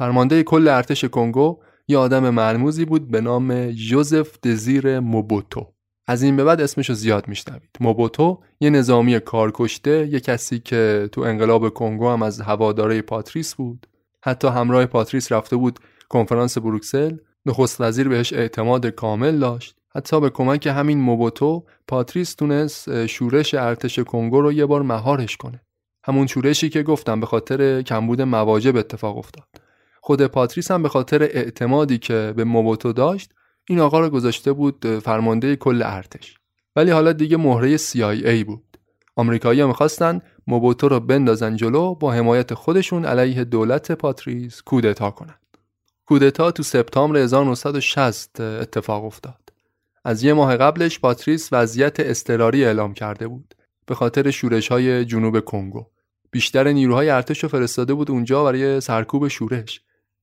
[0.00, 5.66] فرمانده کل ارتش کنگو یه آدم مرموزی بود به نام جوزف دزیره موبوتو.
[6.06, 7.70] از این به بعد اسمشو زیاد میشنوید.
[7.80, 13.86] موبوتو یه نظامی کارکشته یه کسی که تو انقلاب کنگو هم از هوادارای پاتریس بود.
[14.24, 15.78] حتی همراه پاتریس رفته بود
[16.08, 17.16] کنفرانس بروکسل.
[17.46, 19.76] نخست وزیر بهش اعتماد کامل داشت.
[19.94, 25.60] حتی به کمک همین موبوتو پاتریس تونست شورش ارتش کنگو رو یه بار مهارش کنه.
[26.04, 29.69] همون شورشی که گفتم به خاطر کمبود مواجب اتفاق افتاد.
[30.00, 33.30] خود پاتریس هم به خاطر اعتمادی که به موبوتو داشت
[33.68, 36.38] این آقا رو گذاشته بود فرمانده کل ارتش.
[36.76, 38.78] ولی حالا دیگه مهره CIA بود.
[39.16, 45.34] آمریکایی‌ها می‌خواستن موبوتو رو بندازن جلو با حمایت خودشون علیه دولت پاتریس کودتا کنن.
[46.06, 49.52] کودتا تو سپتامبر 1960 اتفاق افتاد.
[50.04, 53.54] از یه ماه قبلش پاتریس وضعیت اضطراری اعلام کرده بود
[53.86, 55.86] به خاطر شورش های جنوب کنگو.
[56.30, 59.80] بیشتر نیروهای ارتش رو فرستاده بود اونجا برای سرکوب شورش.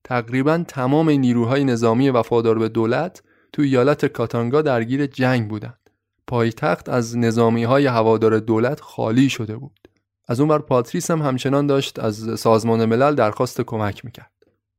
[0.07, 5.89] تقریبا تمام نیروهای نظامی وفادار به دولت تو ایالت کاتانگا درگیر جنگ بودند.
[6.27, 9.79] پایتخت از نظامی های هوادار دولت خالی شده بود.
[10.27, 14.31] از اون ور پاتریس هم همچنان داشت از سازمان ملل درخواست کمک می‌کرد.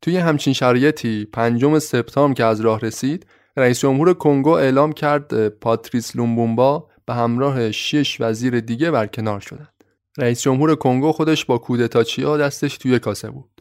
[0.02, 3.26] توی همچین شرایطی پنجم سپتامبر که از راه رسید
[3.56, 9.84] رئیس جمهور کنگو اعلام کرد پاتریس لومومبا به همراه شش وزیر دیگه برکنار شدند.
[10.18, 13.57] رئیس جمهور کنگو خودش با کودتاچیا دستش توی کاسه بود.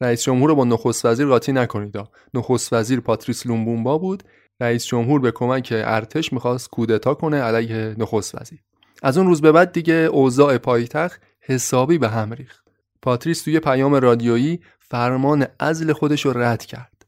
[0.00, 1.96] رئیس جمهور رو با نخست وزیر قاطی نکنید.
[2.34, 4.22] نخست وزیر پاتریس لومومبا بود.
[4.60, 8.58] رئیس جمهور به کمک ارتش می‌خواست کودتا کنه علیه نخست وزیر.
[9.02, 12.68] از اون روز به بعد دیگه اوضاع پایتخت حسابی به هم ریخت.
[13.02, 17.06] پاتریس توی پیام رادیویی فرمان عزل خودش رو رد کرد.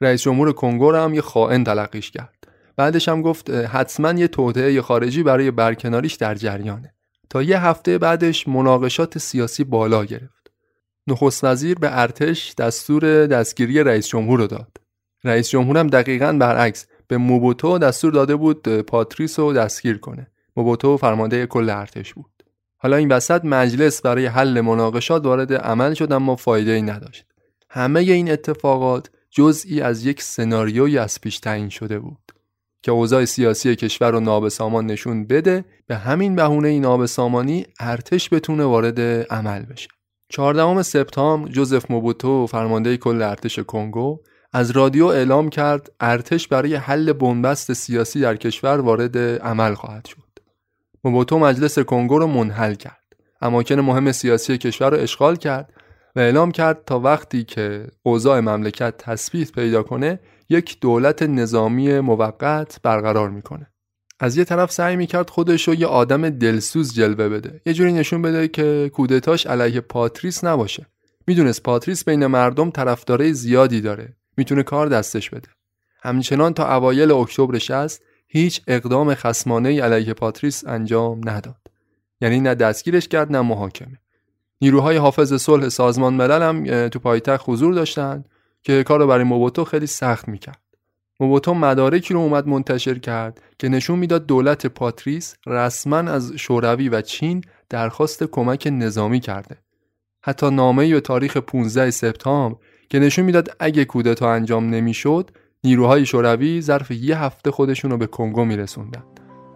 [0.00, 2.40] رئیس جمهور کنگو هم یه خائن تلقیش کرد.
[2.76, 6.94] بعدش هم گفت حتما یه توطئه خارجی برای برکناریش در جریانه
[7.30, 10.39] تا یه هفته بعدش مناقشات سیاسی بالا گرفت
[11.10, 14.76] نخست وزیر به ارتش دستور دستگیری رئیس جمهور رو داد.
[15.24, 20.26] رئیس جمهور هم دقیقا برعکس به موبوتو دستور داده بود پاتریس رو دستگیر کنه.
[20.56, 22.30] موبوتو فرمانده کل ارتش بود.
[22.76, 27.24] حالا این وسط مجلس برای حل مناقشات وارد عمل شد اما فایده ای نداشت.
[27.70, 32.32] همه این اتفاقات جزئی از یک سناریوی از پیش تعیین شده بود
[32.82, 35.64] که اوضاع سیاسی کشور رو نابسامان نشون بده.
[35.86, 39.00] به همین بهونه این نابسامانی ارتش بتونه وارد
[39.32, 39.88] عمل بشه.
[40.30, 44.20] 14 سپتامبر جوزف موبوتو فرمانده کل ارتش کنگو
[44.52, 50.38] از رادیو اعلام کرد ارتش برای حل بنبست سیاسی در کشور وارد عمل خواهد شد.
[51.04, 53.00] موبوتو مجلس کنگو رو منحل کرد.
[53.40, 55.72] اماکن مهم سیاسی کشور رو اشغال کرد
[56.16, 62.80] و اعلام کرد تا وقتی که اوضاع مملکت تثبیت پیدا کنه یک دولت نظامی موقت
[62.82, 63.70] برقرار می‌کنه.
[64.22, 67.60] از یه طرف سعی می‌کرد خودش رو یه آدم دلسوز جلوه بده.
[67.66, 70.86] یه جوری نشون بده که کودتاش علیه پاتریس نباشه.
[71.26, 74.16] می‌دونست پاتریس بین مردم طرفدارای زیادی داره.
[74.36, 75.48] می‌تونه کار دستش بده.
[76.02, 81.56] همچنان تا اوایل اکتبر 60 هیچ اقدام خسمانه علیه پاتریس انجام نداد.
[82.20, 83.98] یعنی نه دستگیرش کرد نه محاکمه.
[84.60, 88.24] نیروهای حافظ صلح سازمان ملل هم تو پایتخت حضور داشتن
[88.62, 90.60] که کار رو برای موبوتو خیلی سخت می‌کرد.
[91.20, 97.00] موبوتو مدارکی رو اومد منتشر کرد که نشون می‌داد دولت پاتریس رسما از شوروی و
[97.00, 99.56] چین درخواست کمک نظامی کرده.
[100.22, 102.58] حتی نامه‌ای به تاریخ 15 سپتامبر
[102.90, 105.30] که نشون می‌داد اگه کودتا انجام نمی‌شد
[105.64, 109.02] نیروهای شوروی ظرف یه هفته خودشون رو به کنگو میرسوندن.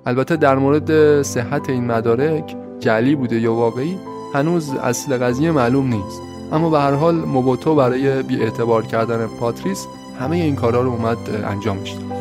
[0.06, 3.96] البته در مورد صحت این مدارک جعلی بوده یا واقعی
[4.34, 6.20] هنوز اصل قضیه معلوم نیست.
[6.52, 9.86] اما به هر حال موبوتو برای بی اعتبار کردن پاتریس
[10.20, 12.14] همه این کارا رو اومد انجام داد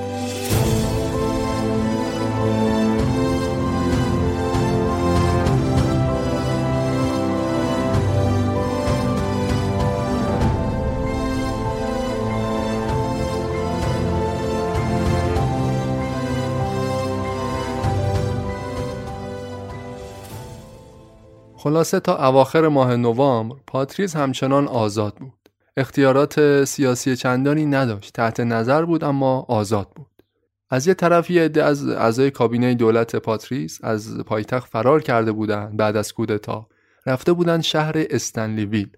[21.63, 25.42] خلاصه تا اواخر ماه نوامبر پاتریس همچنان آزاد بود.
[25.77, 28.13] اختیارات سیاسی چندانی نداشت.
[28.13, 30.07] تحت نظر بود اما آزاد بود.
[30.69, 35.77] از یه طرف یه عده از اعضای کابینه دولت پاتریس از پایتخت فرار کرده بودند
[35.77, 36.67] بعد از کودتا.
[37.05, 38.89] رفته بودند شهر استنلیویل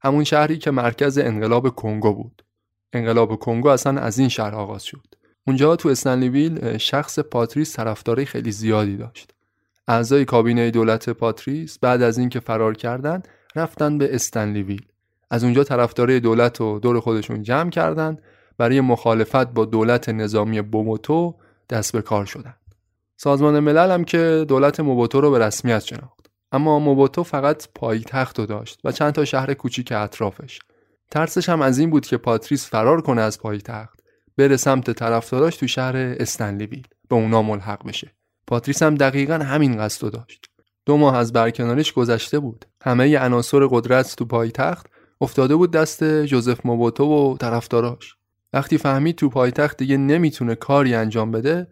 [0.00, 2.44] همون شهری که مرکز انقلاب کنگو بود.
[2.92, 5.06] انقلاب کنگو اصلا از این شهر آغاز شد.
[5.46, 9.32] اونجا تو استنلیویل شخص پاتریس طرفدارای خیلی زیادی داشت.
[9.88, 14.86] اعضای کابینه دولت پاتریس بعد از اینکه فرار کردند رفتن به استنلیویل.
[15.30, 18.22] از اونجا طرفدارای دولت رو دور خودشون جمع کردند
[18.58, 21.34] برای مخالفت با دولت نظامی بوموتو
[21.70, 22.60] دست به کار شدند
[23.20, 26.26] سازمان ملل هم که دولت موبوتو رو به رسمیت شناخت.
[26.52, 30.58] اما موبوتو فقط پایتخت رو داشت و چند تا شهر کوچیک اطرافش.
[31.10, 34.00] ترسش هم از این بود که پاتریس فرار کنه از پایتخت
[34.36, 38.12] بره سمت طرفداراش تو شهر استنلیویل به اونا ملحق بشه.
[38.46, 40.46] پاتریس هم دقیقا همین قصد داشت.
[40.86, 42.64] دو ماه از برکناریش گذشته بود.
[42.82, 44.86] همه عناصر قدرت تو پایتخت
[45.20, 48.16] افتاده بود دست جوزف موبوتو و طرفداراش.
[48.52, 51.68] وقتی فهمید تو پایتخت دیگه نمی‌تونه کاری انجام بده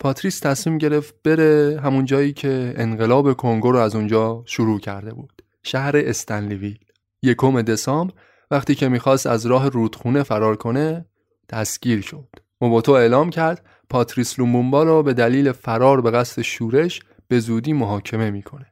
[0.00, 5.42] پاتریس تصمیم گرفت بره همون جایی که انقلاب کنگو رو از اونجا شروع کرده بود
[5.62, 6.78] شهر استنلیویل.
[7.22, 8.14] یکم دسامبر
[8.50, 11.06] وقتی که می‌خواست از راه رودخونه فرار کنه
[11.50, 12.28] دستگیر شد.
[12.60, 18.30] موبوتو اعلام کرد پاتریس لومبومبا را به دلیل فرار به قصد شورش به زودی محاکمه
[18.30, 18.66] می‌کنه.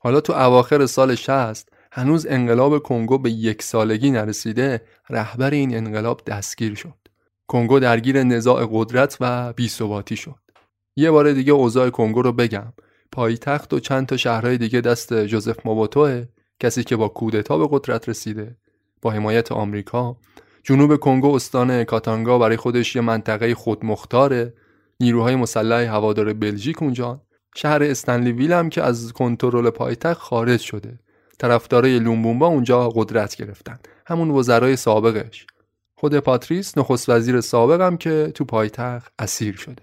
[0.00, 6.22] حالا تو اواخر سال 60 هنوز انقلاب کنگو به یک سالگی نرسیده رهبر این انقلاب
[6.26, 6.94] دستگیر شد.
[7.46, 10.34] کنگو درگیر نزاع قدرت و بیثباتی شد.
[10.96, 12.72] یه بار دیگه اوضاع کنگو رو بگم.
[13.12, 16.24] پایتخت و چند تا شهرهای دیگه دست جوزف موبوتوه
[16.60, 18.56] کسی که با کودتا به قدرت رسیده
[19.02, 20.16] با حمایت آمریکا
[20.62, 24.54] جنوب کنگو استان کاتانگا برای خودش یه منطقه خودمختاره
[25.00, 27.20] نیروهای مسلح هوادار بلژیک اونجا
[27.54, 30.98] شهر استنلیویل هم که از کنترل پایتخت خارج شده
[31.38, 35.46] طرفدارای لومبومبا اونجا قدرت گرفتن همون وزرای سابقش
[35.94, 39.82] خود پاتریس نخست وزیر سابقم که تو پایتخت اسیر شده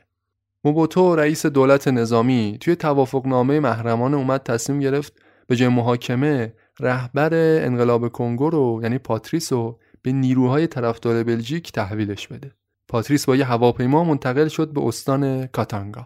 [0.64, 5.14] موبوتو رئیس دولت نظامی توی توافقنامه محرمانه اومد تصمیم گرفت
[5.48, 7.34] به جای محاکمه رهبر
[7.66, 12.52] انقلاب کنگو رو یعنی پاتریس رو به نیروهای طرفدار بلژیک تحویلش بده.
[12.88, 16.06] پاتریس با یه هواپیما منتقل شد به استان کاتانگا.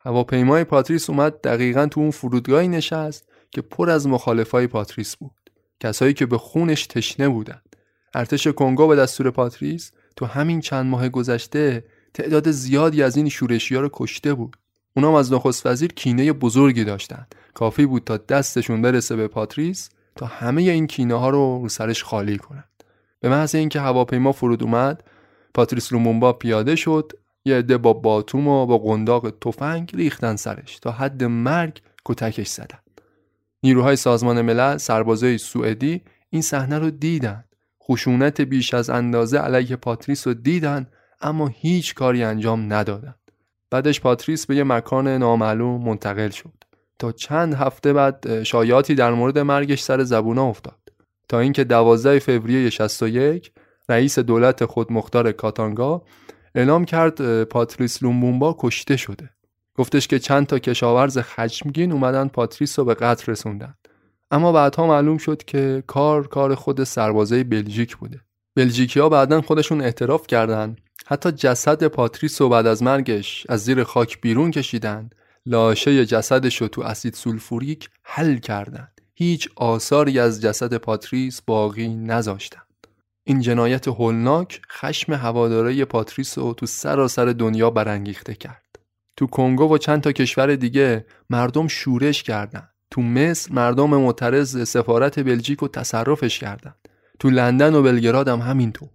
[0.00, 5.50] هواپیمای پاتریس اومد دقیقا تو اون فرودگاهی نشست که پر از مخالفای پاتریس بود.
[5.80, 7.76] کسایی که به خونش تشنه بودند.
[8.14, 11.84] ارتش کنگو به دستور پاتریس تو همین چند ماه گذشته
[12.14, 14.56] تعداد زیادی از این شورشی ها رو کشته بود
[14.96, 20.26] اونام از نخست وزیر کینه بزرگی داشتند کافی بود تا دستشون برسه به پاتریس تا
[20.26, 22.84] همه این کینه ها رو رو سرش خالی کنند
[23.20, 25.04] به محض اینکه هواپیما فرود اومد
[25.54, 27.12] پاتریس لومومبا پیاده شد
[27.44, 32.78] یه عده با باتوم و با قنداق تفنگ ریختن سرش تا حد مرگ کتکش زدن
[33.62, 37.44] نیروهای سازمان ملل سربازای سوئدی این صحنه رو دیدن.
[37.82, 40.86] خشونت بیش از اندازه علیه پاتریس رو دیدن
[41.20, 43.14] اما هیچ کاری انجام ندادن.
[43.70, 46.64] بعدش پاتریس به یه مکان نامعلوم منتقل شد.
[46.98, 50.78] تا چند هفته بعد شایعاتی در مورد مرگش سر زبونا افتاد.
[51.28, 53.52] تا اینکه 12 فوریه 61
[53.88, 56.02] رئیس دولت خودمختار کاتانگا
[56.54, 59.30] اعلام کرد پاتریس لومومبا کشته شده.
[59.78, 63.74] گفتش که چند تا کشاورز خشمگین اومدن پاتریس رو به قتل رسوندن.
[64.30, 68.20] اما بعدها معلوم شد که کار کار خود سربازای بلژیک بوده.
[68.56, 73.84] بلژیکی ها بعدا خودشون اعتراف کردند حتی جسد پاتریس رو بعد از مرگش از زیر
[73.84, 75.10] خاک بیرون کشیدن.
[75.46, 82.86] لاشه جسدش رو تو اسید سولفوریک حل کردند هیچ آثاری از جسد پاتریس باقی نذاشتند
[83.24, 88.61] این جنایت هولناک خشم هوادارای پاتریس رو تو سراسر دنیا برانگیخته کرد.
[89.16, 95.20] تو کنگو و چند تا کشور دیگه مردم شورش کردند تو مصر مردم معترض سفارت
[95.20, 96.88] بلژیک رو تصرفش کردند
[97.18, 98.88] تو لندن و بلگراد هم همینطور.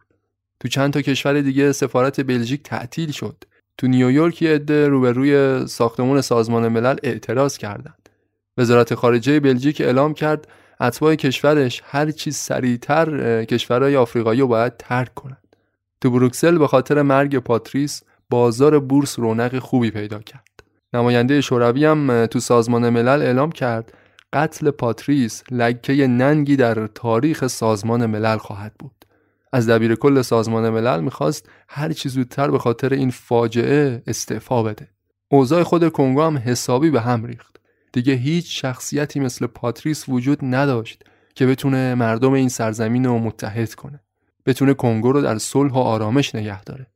[0.59, 3.43] تو چند تا کشور دیگه سفارت بلژیک تعطیل شد.
[3.78, 8.09] تو نیویورک یه عده روبروی ساختمون سازمان ملل اعتراض کردند
[8.57, 10.47] وزارت خارجه بلژیک اعلام کرد
[10.82, 15.55] اتباع کشورش هر چیز سریعتر کشورهای آفریقایی رو باید ترک کنند
[16.01, 20.63] تو بروکسل به خاطر مرگ پاتریس بازار بورس رونق خوبی پیدا کرد.
[20.93, 23.93] نماینده شوروی هم تو سازمان ملل اعلام کرد
[24.34, 29.05] قتل پاتریس لکه ننگی در تاریخ سازمان ملل خواهد بود.
[29.53, 34.88] از دبیر کل سازمان ملل می‌خواست هر چی زودتر به خاطر این فاجعه استعفا بده.
[35.30, 37.57] اوضاع خود کنگو هم حسابی به هم ریخت.
[37.93, 41.03] دیگه هیچ شخصیتی مثل پاتریس وجود نداشت
[41.36, 43.99] که بتونه مردم این سرزمین رو متحد کنه.
[44.45, 46.88] بتونه کنگو رو در صلح و آرامش نگه داره.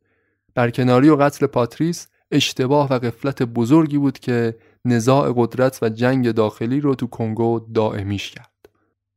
[0.56, 6.80] برکناری و قتل پاتریس اشتباه و غفلت بزرگی بود که نزاع قدرت و جنگ داخلی
[6.80, 8.52] رو تو کنگو دائمیش کرد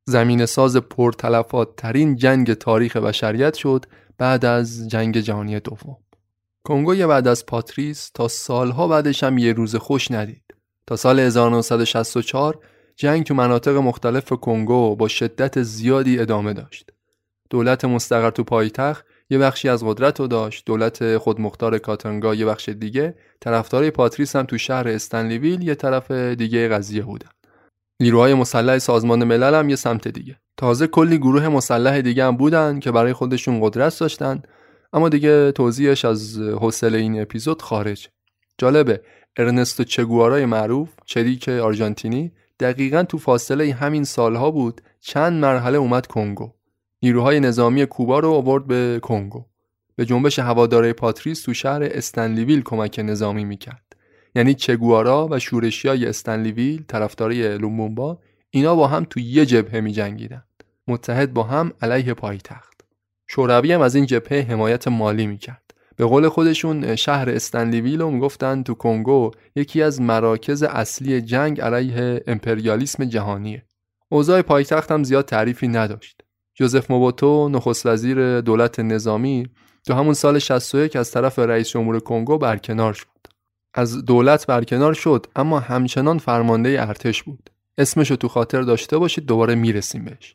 [0.07, 3.87] زمین ساز پرتلفات ترین جنگ تاریخ بشریت شد
[4.19, 5.97] بعد از جنگ جهانی دوم.
[6.65, 10.55] کنگو یه بعد از پاتریس تا سالها بعدش هم یه روز خوش ندید.
[10.87, 12.59] تا سال 1964
[12.97, 16.91] جنگ تو مناطق مختلف کنگو با شدت زیادی ادامه داشت.
[17.51, 20.67] دولت مستقر تو پایتخت یه بخشی از قدرت رو داشت.
[20.67, 23.15] دولت خودمختار کاتانگا یه بخش دیگه.
[23.41, 27.29] طرفدارای پاتریس هم تو شهر استنلیویل یه طرف دیگه قضیه بودن.
[28.01, 30.37] نیروهای مسلح سازمان ملل هم یه سمت دیگه.
[30.57, 34.43] تازه کلی گروه مسلح دیگه هم بودن که برای خودشون قدرت داشتن.
[34.93, 38.09] اما دیگه توضیحش از حوصله این اپیزود خارج.
[38.59, 39.01] جالبه.
[39.37, 46.53] ارنستو چگوارای معروف چریک آرژانتینی دقیقا تو فاصله همین سالها بود چند مرحله اومد کنگو.
[47.05, 49.45] نیروهای نظامی کوبا رو آورد به کنگو.
[49.97, 53.97] به جنبش هواداره پاتریس تو شهر استنلیویل کمک نظامی می‌کرد.
[54.35, 58.19] یعنی چگوارا و شورشیای استنلیویل طرفداری لومبومبا
[58.51, 60.45] اینا با هم تو یه جبهه می جنگیدن.
[60.89, 62.81] متحد با هم علیه پایتخت.
[63.27, 65.75] شوروی هم از این جبهه حمایت مالی می‌کرد.
[65.97, 72.23] به قول خودشون شهر استنلیویل رو می‌گفتن تو کنگو یکی از مراکز اصلی جنگ علیه
[72.27, 73.63] امپریالیسم جهانیه.
[74.09, 76.24] اوضاع پایتخت هم زیاد تعریفی نداشت.
[76.55, 79.47] جوزف موبوتو نخست وزیر دولت نظامی
[79.87, 83.07] تو همون سال 61 از طرف رئیس جمهور کنگو برکنار شد.
[83.75, 87.51] از دولت برکنار شد اما همچنان فرمانده ارتش بود.
[87.79, 90.35] اسمش رو تو خاطر داشته باشید دوباره می‌رسیم بهش.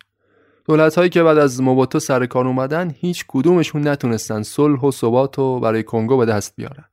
[0.65, 5.37] دولت هایی که بعد از موبوتو سر کار اومدن هیچ کدومشون نتونستن صلح و ثبات
[5.37, 6.85] رو برای کنگو به دست بیارن.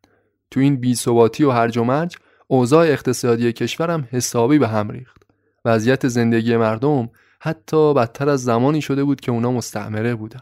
[0.51, 2.16] تو این بی ثباتی و هرج و مرج
[2.47, 5.22] اوضاع اقتصادی کشورم حسابی به هم ریخت.
[5.64, 7.11] وضعیت زندگی مردم
[7.41, 10.41] حتی بدتر از زمانی شده بود که اونا مستعمره بودن.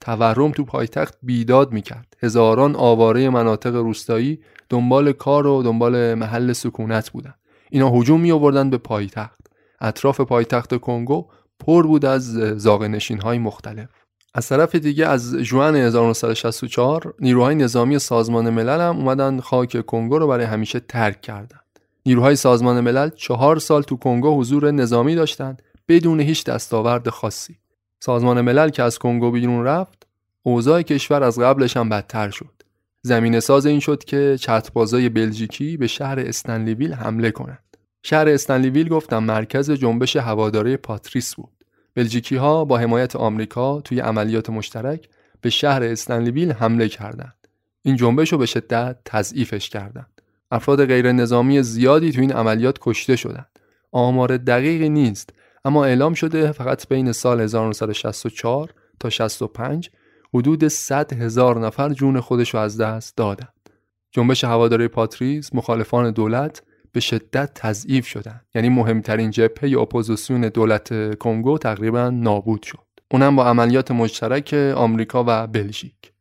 [0.00, 2.16] تورم تو پایتخت بیداد می‌کرد.
[2.22, 7.34] هزاران آواره مناطق روستایی دنبال کار و دنبال محل سکونت بودن.
[7.70, 9.40] اینا هجوم می آوردن به پایتخت.
[9.80, 11.26] اطراف پایتخت کنگو
[11.60, 13.88] پر بود از زاغ نشین های مختلف.
[14.34, 20.26] از طرف دیگه از جوان 1964 نیروهای نظامی سازمان ملل هم اومدن خاک کنگو رو
[20.26, 21.60] برای همیشه ترک کردند.
[22.06, 27.58] نیروهای سازمان ملل چهار سال تو کنگو حضور نظامی داشتند بدون هیچ دستاورد خاصی.
[28.00, 30.06] سازمان ملل که از کنگو بیرون رفت،
[30.42, 32.62] اوضاع کشور از قبلش هم بدتر شد.
[33.02, 37.76] زمین ساز این شد که چتربازای بلژیکی به شهر استنلیویل حمله کنند.
[38.02, 41.64] شهر استنلیویل گفتم مرکز جنبش هواداره پاتریس بود.
[41.94, 45.08] بلژیکی ها با حمایت آمریکا توی عملیات مشترک
[45.40, 47.48] به شهر استنلیویل حمله کردند.
[47.82, 50.20] این جنبش رو به شدت تضعیفش کردند.
[50.50, 53.58] افراد غیر نظامی زیادی تو این عملیات کشته شدند.
[53.92, 55.30] آمار دقیقی نیست
[55.64, 59.90] اما اعلام شده فقط بین سال 1964 تا 65
[60.34, 63.70] حدود 100 هزار نفر جون خودش رو از دست دادند.
[64.12, 66.62] جنبش هواداری پاتریس مخالفان دولت
[66.92, 68.44] به شدت تضعیف شدند.
[68.54, 72.78] یعنی مهمترین جبهه اپوزیسیون دولت کنگو تقریبا نابود شد.
[73.10, 76.12] اونم با عملیات مشترک آمریکا و بلژیک.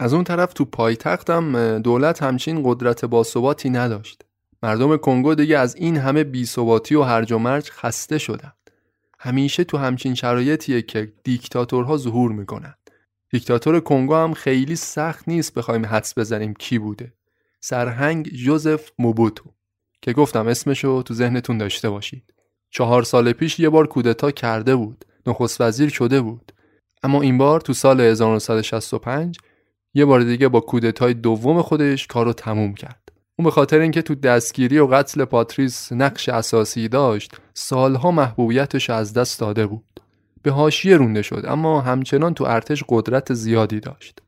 [0.00, 4.22] از اون طرف تو پایتختم دولت همچین قدرت باثباتی نداشت.
[4.62, 8.61] مردم کنگو دیگه از این همه بیثباتی و هرج و مرج خسته شدند.
[9.24, 12.74] همیشه تو همچین شرایطیه که دیکتاتورها ظهور می‌کنن.
[13.30, 17.12] دیکتاتور کنگو هم خیلی سخت نیست بخوایم حدس بزنیم کی بوده.
[17.60, 19.44] سرهنگ جوزف موبوتو
[20.02, 22.34] که گفتم اسمشو تو ذهنتون داشته باشید.
[22.70, 25.04] چهار سال پیش یه بار کودتا کرده بود.
[25.26, 26.52] نخست وزیر شده بود.
[27.02, 29.38] اما این بار تو سال 1965
[29.94, 33.01] یه بار دیگه با کودتای دوم خودش کارو تموم کرد.
[33.38, 39.12] اون به خاطر اینکه تو دستگیری و قتل پاتریس نقش اساسی داشت سالها محبوبیتش از
[39.12, 40.00] دست داده بود.
[40.42, 44.18] به حاشیه رونده شد اما همچنان تو ارتش قدرت زیادی داشت.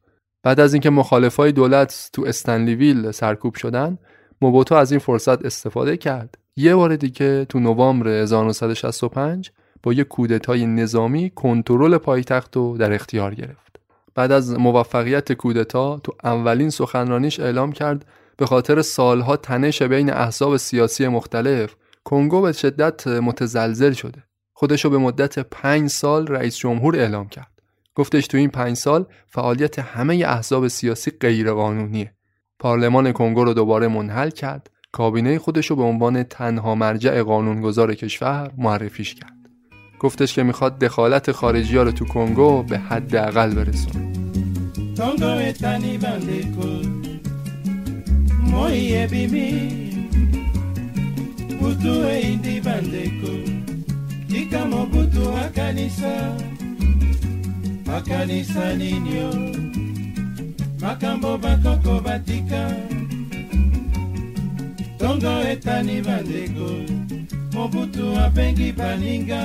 [0.43, 3.99] بعد از اینکه مخالفای دولت تو استنلیویل سرکوب شدن
[4.43, 6.39] موبوتو از این فرصت استفاده کرد.
[6.57, 9.51] یه بار دیگه تو نوامبر 1965
[9.83, 13.77] با یه کودتای نظامی کنترل پایتخت رو در اختیار گرفت.
[14.15, 18.07] بعد از موفقیت کودتا تو اولین سخنرانیش اعلام کرد
[18.37, 21.75] به خاطر سالها تنش بین احزاب سیاسی مختلف
[22.05, 24.23] کنگو به شدت متزلزل شده.
[24.53, 27.51] خودشو به مدت پنج سال رئیس جمهور اعلام کرد.
[27.95, 32.15] گفتش تو این پنج سال فعالیت همه احزاب سیاسی غیرقانونیه.
[32.59, 34.71] پارلمان کنگو رو دوباره منحل کرد.
[34.93, 39.33] کابینه خودش رو به عنوان تنها مرجع قانونگذار کشور معرفیش کرد.
[40.01, 44.13] گفتش که می‌خواد دخالت خارجی ها رو تو کنگو به حداقل برسونه.
[48.55, 49.49] Moi ebimi
[51.61, 53.33] butu eindi bandeko
[54.29, 56.15] tika mobutu akanisa
[57.97, 59.31] akanisa ninio
[60.81, 62.63] makambo bakoko batika.
[64.99, 66.69] Tongo etani bandeko
[67.55, 69.43] mobutu abengi baninga.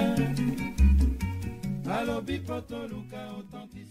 [1.98, 3.89] Alobi potoluka authenticité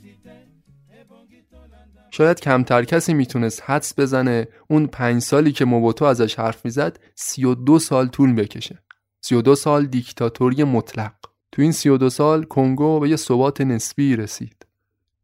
[2.18, 7.44] شاید کمتر کسی می‌تونست حدس بزنه اون پنج سالی که موبوتو ازش حرف می‌زد سی
[7.44, 8.78] و دو سال طول بکشه.
[9.20, 11.12] سی و دو سال دیکتاتوری مطلق.
[11.52, 14.66] تو این سی و دو سال کنگو به یه ثبات نسبی رسید.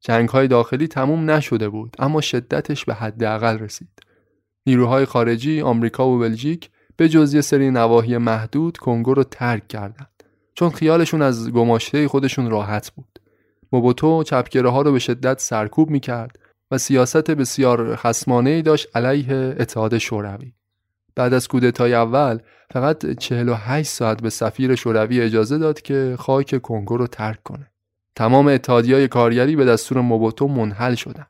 [0.00, 4.02] جنگ های داخلی تموم نشده بود اما شدتش به حداقل رسید.
[4.66, 10.22] نیروهای خارجی آمریکا و بلژیک به جز یه سری نواحی محدود کنگو رو ترک کردند
[10.54, 13.18] چون خیالشون از گماشته خودشون راحت بود.
[13.72, 16.38] موبوتو چپگره ها رو به شدت سرکوب می‌کرد.
[16.78, 20.52] سیاست بسیار خسمانه ای داشت علیه اتحاد شوروی.
[21.16, 22.38] بعد از کودتای اول
[22.72, 27.70] فقط 48 ساعت به سفیر شوروی اجازه داد که خاک کنگو رو ترک کنه.
[28.16, 31.26] تمام اتحادیای کارگری به دستور موبوتو منحل شدن.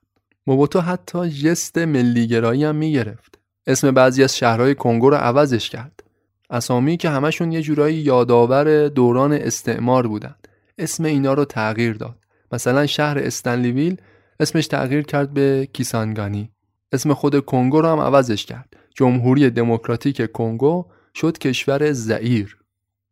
[0.47, 3.39] موبوتو حتی جست ملیگرایی هم می‌گرفت.
[3.67, 6.05] اسم بعضی از شهرهای کنگو رو عوضش کرد.
[6.51, 10.35] اسامی که همشون یه جورایی یادآور دوران استعمار بودن.
[10.79, 12.17] اسم اینا رو تغییر داد.
[12.53, 13.97] مثلا شهر استنلیویل
[14.45, 16.51] اسمش تغییر کرد به کیسانگانی.
[16.93, 18.77] اسم خود کنگو رو هم عوضش کرد.
[18.95, 20.85] جمهوری دموکراتیک کنگو
[21.15, 22.57] شد کشور زعیر.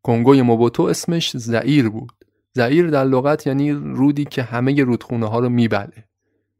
[0.03, 2.12] کنگوی موبوتو اسمش زعیر بود.
[2.53, 6.05] زعیر در لغت یعنی رودی که همه رودخونه ها رو میبله.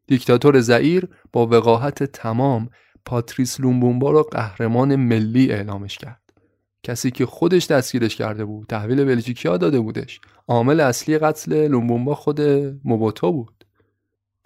[0.07, 2.69] دیکتاتور زعیر با وقاحت تمام
[3.05, 6.21] پاتریس لومبومبا رو قهرمان ملی اعلامش کرد.
[6.83, 10.21] کسی که خودش دستگیرش کرده بود تحویل بلژیکیا داده بودش.
[10.47, 12.41] عامل اصلی قتل لومبومبا خود
[12.83, 13.52] موبوتو بود.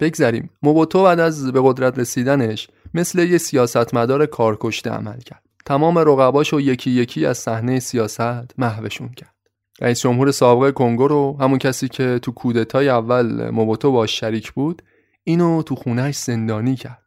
[0.00, 0.50] بگذریم.
[0.62, 5.42] موبوتو بعد از به قدرت رسیدنش مثل یه سیاستمدار کارکشته عمل کرد.
[5.64, 9.34] تمام رقباش و یکی یکی از صحنه سیاست محوشون کرد.
[9.80, 14.82] رئیس جمهور سابق کنگو رو همون کسی که تو کودتای اول موبوتو باش شریک بود
[15.24, 17.04] اینو تو خونهش زندانی کرد.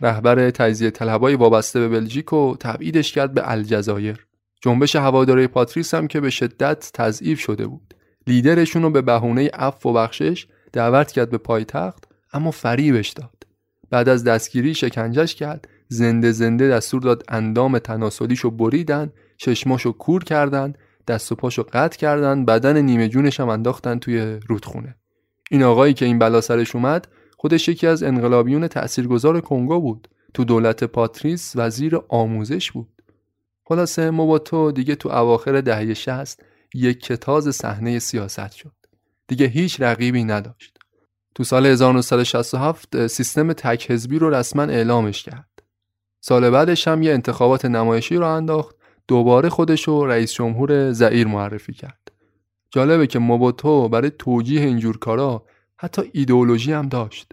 [0.00, 4.26] رهبر تجزیه طلبای وابسته به بلژیک و تبعیدش کرد به الجزایر.
[4.62, 7.94] جنبش هواداری پاتریس هم که به شدت تضعیف شده بود.
[8.26, 13.46] لیدرشون رو به بهونه عفو و بخشش دعوت کرد به پایتخت اما فریبش داد.
[13.90, 20.74] بعد از دستگیری شکنجش کرد زنده زنده دستور داد اندام تناسلیشو بریدن چشماشو کور کردن
[21.08, 24.96] دست و پاشو قطع کردن بدن نیمه جونش هم انداختن توی رودخونه.
[25.50, 30.08] این آقایی که این بلا سرش اومد خودش یکی از انقلابیون تاثیرگذار کنگو بود.
[30.34, 32.88] تو دولت پاتریس وزیر آموزش بود.
[33.64, 36.42] خلاصه موباتو دیگه تو اواخر دهه 60
[36.74, 38.72] یک کتاز صحنه سیاست شد.
[39.26, 40.77] دیگه هیچ رقیبی نداشت.
[41.38, 45.62] تو سال 1967 سیستم تک حزبی رو رسما اعلامش کرد.
[46.20, 48.76] سال بعدش هم یه انتخابات نمایشی رو انداخت
[49.08, 52.12] دوباره خودش رو رئیس جمهور زعیر معرفی کرد.
[52.70, 55.44] جالبه که موبوتو برای توجیه اینجور کارا
[55.76, 57.32] حتی ایدئولوژی هم داشت.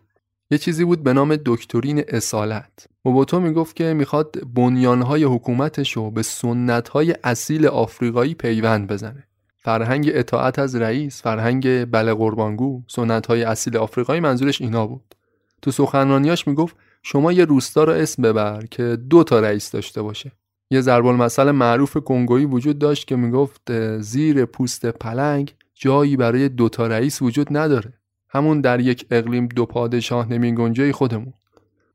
[0.51, 2.87] یه چیزی بود به نام دکترین اصالت.
[3.05, 9.27] موبوتو می‌گفت که می‌خواد بنیانهای حکومتش رو به سنتهای اصیل آفریقایی پیوند بزنه.
[9.65, 15.15] فرهنگ اطاعت از رئیس، فرهنگ بله قربانگو، سنتهای اصیل آفریقایی منظورش اینا بود.
[15.61, 20.31] تو سخنرانیاش می‌گفت شما یه روستا رو اسم ببر که دو تا رئیس داشته باشه.
[20.71, 26.69] یه ضرب المثل معروف کنگویی وجود داشت که می‌گفت زیر پوست پلنگ جایی برای دو
[26.69, 27.93] تا رئیس وجود نداره.
[28.29, 31.33] همون در یک اقلیم دو پادشاه نمی خودمون.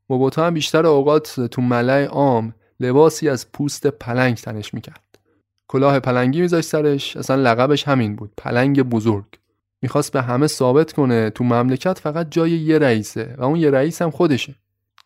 [0.09, 5.10] موبوتا هم بیشتر اوقات تو ملع عام لباسی از پوست پلنگ تنش می‌کرد.
[5.71, 9.25] کلاه پلنگی میذاشت سرش اصلا لقبش همین بود پلنگ بزرگ.
[9.81, 14.01] می‌خواست به همه ثابت کنه تو مملکت فقط جای یه رئیسه و اون یه رئیس
[14.01, 14.55] هم خودشه.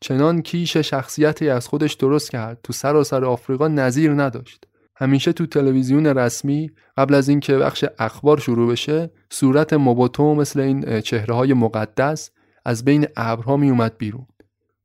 [0.01, 4.67] چنان کیش شخصیتی از خودش درست کرد تو سراسر آفریقا نظیر نداشت.
[4.95, 11.01] همیشه تو تلویزیون رسمی قبل از اینکه بخش اخبار شروع بشه صورت موبوتو مثل این
[11.01, 12.31] چهره های مقدس
[12.65, 14.25] از بین ابرها میومد بیرون.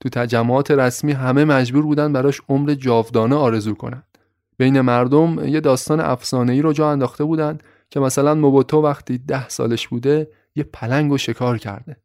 [0.01, 4.03] تو تجمعات رسمی همه مجبور بودن براش عمر جاودانه آرزو کنن.
[4.61, 7.59] بین مردم یه داستان افسانه ای رو جا انداخته بودن
[7.91, 11.97] که مثلا موبوتو وقتی ده سالش بوده یه پلنگ رو شکار کرده.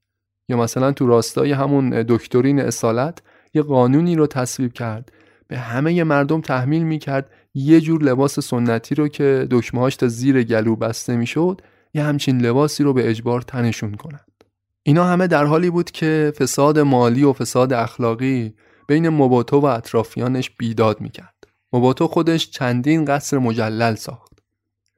[0.50, 3.22] یا مثلا تو راستای همون دکترین اصالت
[3.54, 5.12] یه قانونی رو تصویب کرد.
[5.48, 10.76] به همه مردم تحمیل می‌کرد یه جور لباس سنتی رو که دکمهاش تا زیر گلو
[10.76, 11.62] بسته می‌شد
[11.94, 14.44] یه همچین لباسی رو به اجبار تنشون کنند.
[14.84, 18.56] اینا همه در حالی بود که فساد مالی و فساد اخلاقی
[18.88, 21.35] بین موبوتو و اطرافیانش بیداد می‌کرد.
[21.76, 24.32] موباتو خودش چندین قصر مجلل ساخت.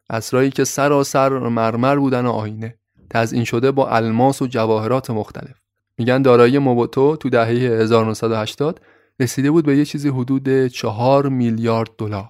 [0.10, 2.76] قصرهایی که سراسر مرمر بودن و آینه.
[3.10, 5.56] تزئین شده با الماس و جواهرات مختلف.
[5.98, 8.82] میگن دارایی موباتو تو دهه 1980
[9.20, 12.30] رسیده بود به یه چیزی حدود 4 میلیارد دلار.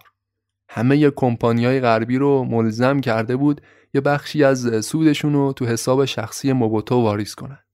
[0.70, 3.62] همه کمپانیای غربی رو ملزم کرده بود
[3.94, 7.66] یه بخشی از سودشون رو تو حساب شخصی موبوتو واریز کنند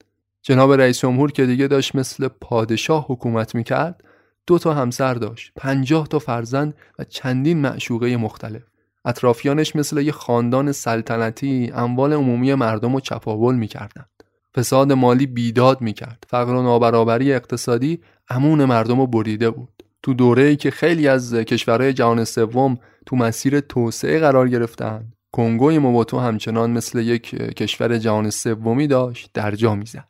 [0.42, 4.04] جناب رئیس جمهور که دیگه داشت مثل پادشاه حکومت می‌کرد
[4.48, 8.62] دو تا همسر داشت پنجاه تا فرزند و چندین معشوقه مختلف.
[9.06, 14.10] اطرافیانش مثل یه خاندان سلطنتی اموال عمومی مردم رو چپاول می‌کردند.
[14.56, 16.24] فساد مالی بیداد می‌کرد.
[16.30, 19.84] فقر و نابرابری اقتصادی امون مردم رو بریده بود.
[20.04, 25.78] تو دوره ای که خیلی از کشورهای جهان سوم تو مسیر توسعه قرار گرفتن کنگوی
[25.78, 30.08] موبوتو همچنان مثل یک کشور جهان سومی داشت درجا می‌زد.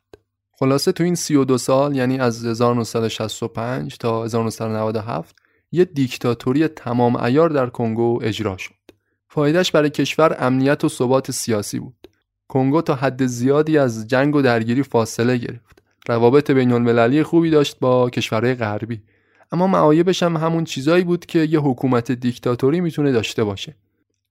[0.64, 5.36] خلاصه تو این 32 سال یعنی از 1965 تا 1997
[5.72, 8.74] یه دیکتاتوری تمام ایار در کنگو اجرا شد.
[9.28, 12.08] فایدهش برای کشور امنیت و ثبات سیاسی بود.
[12.48, 15.82] کنگو تا حد زیادی از جنگ و درگیری فاصله گرفت.
[16.08, 19.02] روابط بین المللی خوبی داشت با کشورهای غربی.
[19.52, 23.76] اما معایبش هم همون چیزایی بود که یه حکومت دیکتاتوری می‌تونه داشته باشه.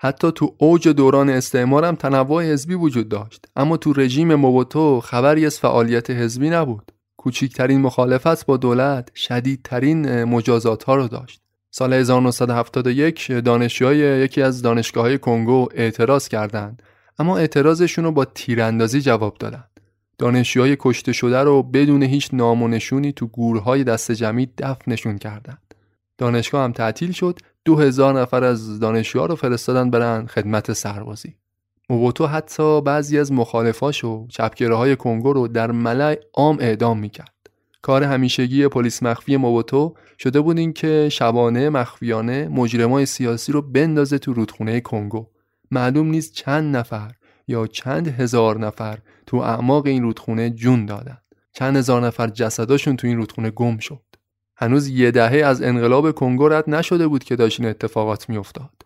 [0.04, 3.46] حتی تو اوج دوران استعمار هم تنوع حزبی وجود داشت.
[3.56, 6.92] اما تو رژیم موبوتو خبری از فعالیت حزبی نبود.
[7.18, 11.42] کوچکترین مخالفت با دولت شدیدترین مجازات ها رو داشت.
[11.72, 16.84] سال 1971 دانشجوهای یکی از دانشگاه های کنگو اعتراض کردند.
[17.20, 19.80] اما اعتراضشون رو با تیراندازی جواب دادند.
[20.18, 25.63] دانشجوهای کشته شده رو بدون هیچ نام و نشونی تو گورهای دست جمعی دفنشون کردند.
[26.18, 27.40] دانشگاه هم تعطیل شد.
[27.66, 31.36] دو هزار نفر از دانشجوها رو فرستادن برن خدمت سربازی.
[31.90, 37.34] موبوتو حتی بعضی از مخالفاش و چپگره های کنگو رو در ملع عام اعدام می‌کرد.
[37.82, 44.18] کار همیشگی پلیس مخفی موبوتو شده بود این که شبانه مخفیانه مجرمای سیاسی رو بندازه
[44.18, 45.28] تو رودخونه کنگو.
[45.72, 47.12] معلوم نیست چند نفر
[47.48, 51.18] یا چند هزار نفر تو اعماق این رودخونه جون دادن.
[51.54, 54.02] چند هزار نفر جسداشون تو این رودخونه گم شد.
[54.64, 58.86] هنوز یه دهه از انقلاب کنگو رد نشده بود که داشت این اتفاقات میافتاد.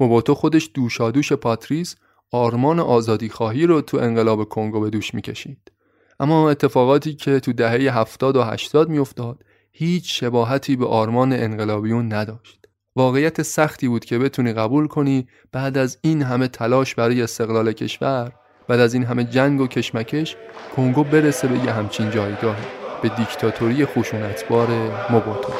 [0.00, 1.96] موباتو خودش دوشادوش پاتریس
[2.32, 5.72] آرمان آزادی خواهی رو تو انقلاب کنگو به دوش می‌کشید.
[6.20, 12.66] اما اتفاقاتی که تو دهه 70 و 80 میافتاد هیچ شباهتی به آرمان انقلابیون نداشت.
[12.96, 18.32] واقعیت سختی بود که بتونی قبول کنی بعد از این همه تلاش برای استقلال کشور
[18.68, 20.36] بعد از این همه جنگ و کشمکش
[20.76, 22.85] کنگو برسه به یه همچین جایگاهی.
[23.02, 24.68] به دیکتاتوری خشونتبار
[25.10, 25.52] موبوتو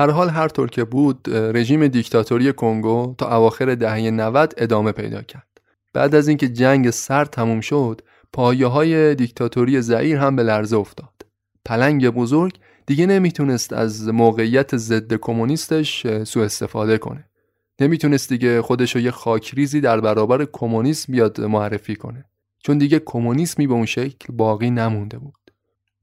[0.00, 5.22] هر حال هر طور که بود رژیم دیکتاتوری کنگو تا اواخر دهه 90 ادامه پیدا
[5.22, 5.46] کرد.
[5.92, 8.00] بعد از اینکه جنگ سرد تموم شد،
[8.32, 11.26] پایه های دیکتاتوری زعیر هم به لرزه افتاد.
[11.64, 17.24] پلنگ بزرگ دیگه نمی‌تونست از موقعیت ضد کمونیستش سوء استفاده کنه.
[17.80, 22.24] نمی‌تونست دیگه خودش رو یه خاکریزی در برابر کمونیسم بیاد معرفی کنه.
[22.58, 25.34] چون دیگه کمونیسمی به اون شکل باقی نمونده بود.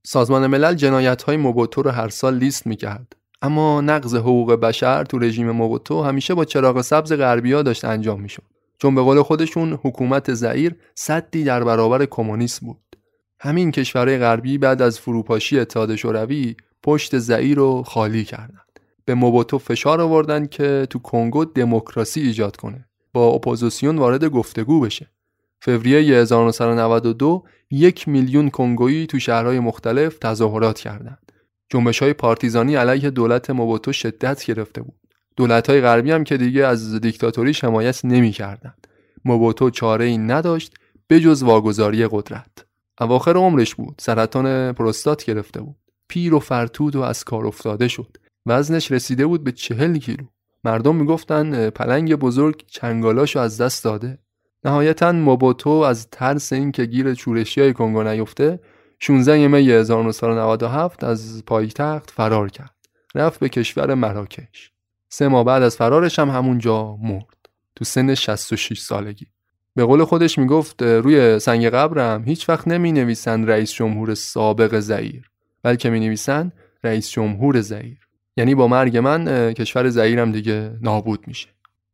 [0.03, 3.13] سازمان ملل جنایت های موبوتو رو هر سال لیست می‌کرد.
[3.41, 8.43] اما نقض حقوق بشر تو رژیم موبوتو همیشه با چراغ سبز غربیا داشت انجام می‌شد.
[8.77, 12.77] چون به قول خودشون حکومت زئیر سدی در برابر کمونیسم بود.
[13.39, 18.79] همین کشورهای غربی بعد از فروپاشی اتحاد شوروی پشت زئیر رو خالی کردند.
[19.05, 22.85] به موبوتو فشار آوردن که تو کنگو دموکراسی ایجاد کنه.
[23.13, 25.11] با اپوزیسیون وارد گفتگو بشه.
[25.61, 31.26] فوریه 1992 یک میلیون کنگویی تو شهرهای مختلف تظاهرات کردند.
[31.69, 34.95] جنبش های پارتیزانی علیه دولت موبوتو شدت گرفته بود.
[35.35, 38.87] دولت های غربی هم که دیگه از دیکتاتوری حمایت نمی‌کردند.
[39.25, 40.73] موبوتو چاره ای نداشت
[41.09, 42.65] بجز واگذاری قدرت.
[43.01, 43.95] اواخر عمرش بود.
[43.99, 45.75] سرطان پروستات گرفته بود.
[46.07, 48.17] پیر و فرتود و از کار افتاده شد.
[48.45, 50.25] وزنش رسیده بود به چهل کیلو.
[50.63, 54.17] مردم می‌گفتن پلنگ بزرگ چنگالاشو از دست داده.
[54.63, 58.59] نهایتا موبوتو از ترس اینکه گیر چورشی های کنگو نیفته
[58.99, 62.75] 16 می 1997 از پایتخت فرار کرد.
[63.15, 64.71] رفت به کشور مراکش.
[65.09, 67.49] سه ماه بعد از فرارش هم همونجا مرد.
[67.75, 69.27] تو سن 66 سالگی.
[69.75, 75.31] به قول خودش می‌گفت روی سنگ قبرم هیچ وقت نمی نویسند رئیس جمهور سابق زعیر
[75.63, 77.97] بلکه می نویسند رئیس جمهور زعیر
[78.37, 81.47] یعنی با مرگ من کشور زعیرم دیگه نابود میشه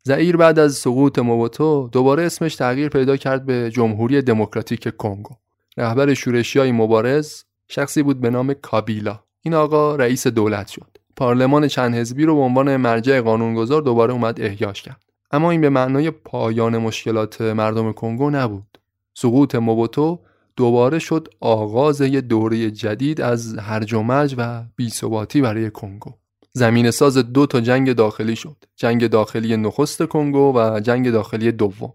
[0.04, 5.36] زعیر بعد از سقوط موبوتو دوباره اسمش تغییر پیدا کرد به جمهوری دموکراتیک کنگو
[5.78, 9.20] رهبر شورشی های مبارز شخصی بود به نام کابیلا.
[9.42, 10.98] این آقا رئیس دولت شد.
[11.16, 15.04] پارلمان چند حزبی رو به عنوان مرجع قانونگذار دوباره اومد احیاش کرد.
[15.32, 18.78] اما این به معنای پایان مشکلات مردم کنگو نبود.
[19.14, 20.20] سقوط موبوتو
[20.56, 26.12] دوباره شد آغاز یه دوره جدید از هرج و مرج و بیثباتی برای کنگو.
[26.52, 28.58] زمین ساز دو تا جنگ داخلی شد.
[28.76, 31.94] جنگ داخلی نخست کنگو و جنگ داخلی دوم.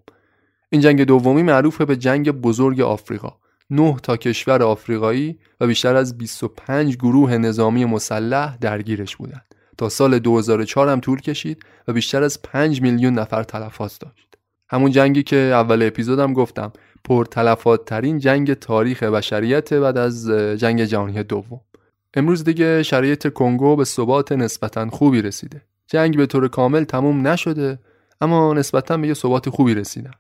[0.70, 3.33] این جنگ دومی معروف به جنگ بزرگ آفریقا.
[3.71, 10.19] نه تا کشور آفریقایی و بیشتر از 25 گروه نظامی مسلح درگیرش بودند تا سال
[10.19, 14.29] 2004 هم طول کشید و بیشتر از 5 میلیون نفر تلفات داشت
[14.71, 16.73] همون جنگی که اول اپیزودم گفتم
[17.05, 21.61] پر تلفات ترین جنگ تاریخ بشریت بعد از جنگ جهانی دوم
[22.14, 25.62] امروز دیگه شرایط کنگو به ثبات نسبتا خوبی رسیده.
[25.87, 27.79] جنگ به طور کامل تموم نشده
[28.21, 30.11] اما نسبتا به یه ثبات خوبی رسیدن.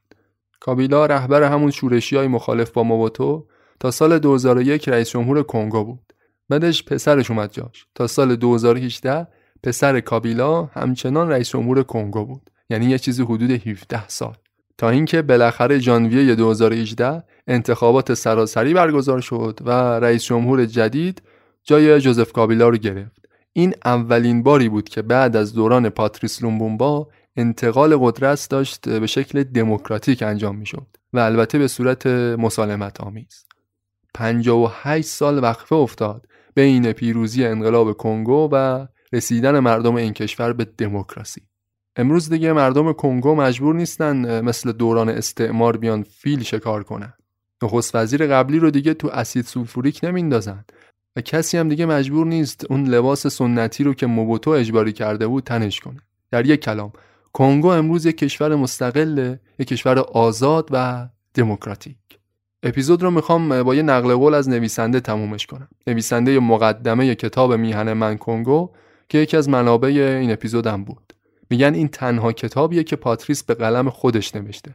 [0.60, 3.46] کابیلا رهبر همون شورشی های مخالف با موبوتو
[3.80, 6.12] تا سال 2001 رئیس جمهور کنگو بود.
[6.48, 7.86] بعدش پسرش اومد جاش.
[7.94, 9.26] تا سال 2018
[9.62, 12.50] پسر کابیلا همچنان رئیس جمهور کنگو بود.
[12.70, 14.34] یعنی یه چیزی حدود 17 سال.
[14.78, 21.22] تا اینکه بالاخره ژانویه 2018 انتخابات سراسری برگزار شد و رئیس جمهور جدید
[21.64, 27.08] جای جوزف کابیلا رو گرفت این اولین باری بود که بعد از دوران پاتریس لومبومبا
[27.38, 33.44] انتقال قدرت داشت به شکل دموکراتیک انجام می‌شد و البته به صورت مسالمت آمیز
[34.14, 41.40] 58 سال وقفه افتاد بین پیروزی انقلاب کنگو و رسیدن مردم این کشور به دموکراسی.
[41.96, 47.12] امروز دیگه مردم کنگو مجبور نیستن مثل دوران استعمار بیان فیل شکار کنن.
[47.62, 50.64] نخست وزیر قبلی رو دیگه تو اسید سولفوریک نمیندازن.
[51.16, 55.44] و کسی هم دیگه مجبور نیست اون لباس سنتی رو که موبوتو اجباری کرده بود
[55.44, 56.00] تنش کنه.
[56.30, 56.92] در یک کلام
[57.38, 61.96] کنگو امروز یک کشور مستقله یک کشور آزاد و دموکراتیک.
[62.62, 65.68] اپیزود رو می‌خوام با یه نقل قول از نویسنده تمومش کنم.
[65.86, 68.70] نویسنده مقدمه کتاب میهن من کنگو
[69.08, 69.88] که یکی از منابع
[70.20, 71.12] این اپیزودم بود.
[71.50, 74.74] میگن این تنها کتابیه که پاتریس به قلم خودش نوشته.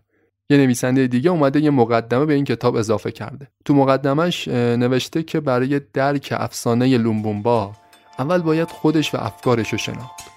[0.50, 3.48] یه نویسنده دیگه اومده یه مقدمه به این کتاب اضافه کرده.
[3.66, 7.72] تو مقدمش نوشته که برای درک افسانه لومبومبا
[8.20, 10.33] اول باید خودش و افکارش رو شناخت.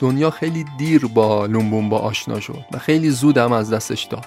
[0.00, 4.26] دنیا خیلی دیر با لومبومبا آشنا شد و خیلی زود هم از دستش داد.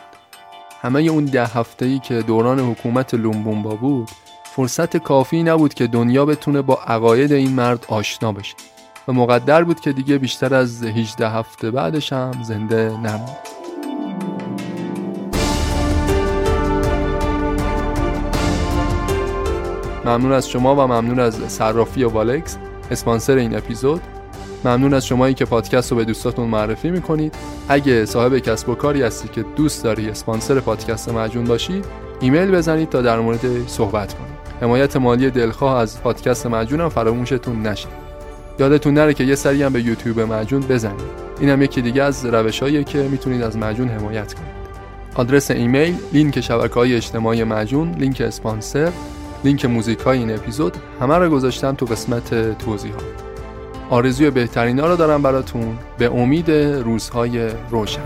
[0.81, 4.09] همه اون ده هفته ای که دوران حکومت لومبومبا بود
[4.43, 8.55] فرصت کافی نبود که دنیا بتونه با عقاید این مرد آشنا بشه
[9.07, 13.37] و مقدر بود که دیگه بیشتر از 18 هفته بعدش هم زنده نموند
[20.05, 22.57] ممنون از شما و ممنون از صرافی و والکس
[22.91, 24.01] اسپانسر این اپیزود.
[24.65, 27.35] ممنون از شمایی که پادکست رو به دوستاتون معرفی می‌کنید.
[27.69, 31.81] اگه صاحب کسب و کاری هستی که دوست داری اسپانسر پادکست معجون باشی
[32.19, 37.87] ایمیل بزنید تا در موردش صحبت کنید حمایت مالی دلخواه از پادکست معجونم فراموشتون نشه.
[38.59, 41.23] یادتون نره که یه سری هم به یوتیوب معجون بزنید.
[41.39, 44.63] این هم یکی دیگه از روشهاییه که می‌تونید از معجون حمایت کنید.
[45.15, 48.91] آدرس ایمیل لینک شبکه های اجتماعی معجون لینک اسپانسر
[49.43, 53.32] لینک موزیک های این اپیزود همه رو گذاشتم تو قسمت توضیحات.
[53.93, 55.77] آرزوی بهترین ها رو دارم براتون.
[55.97, 58.01] به امید روزهای روشن.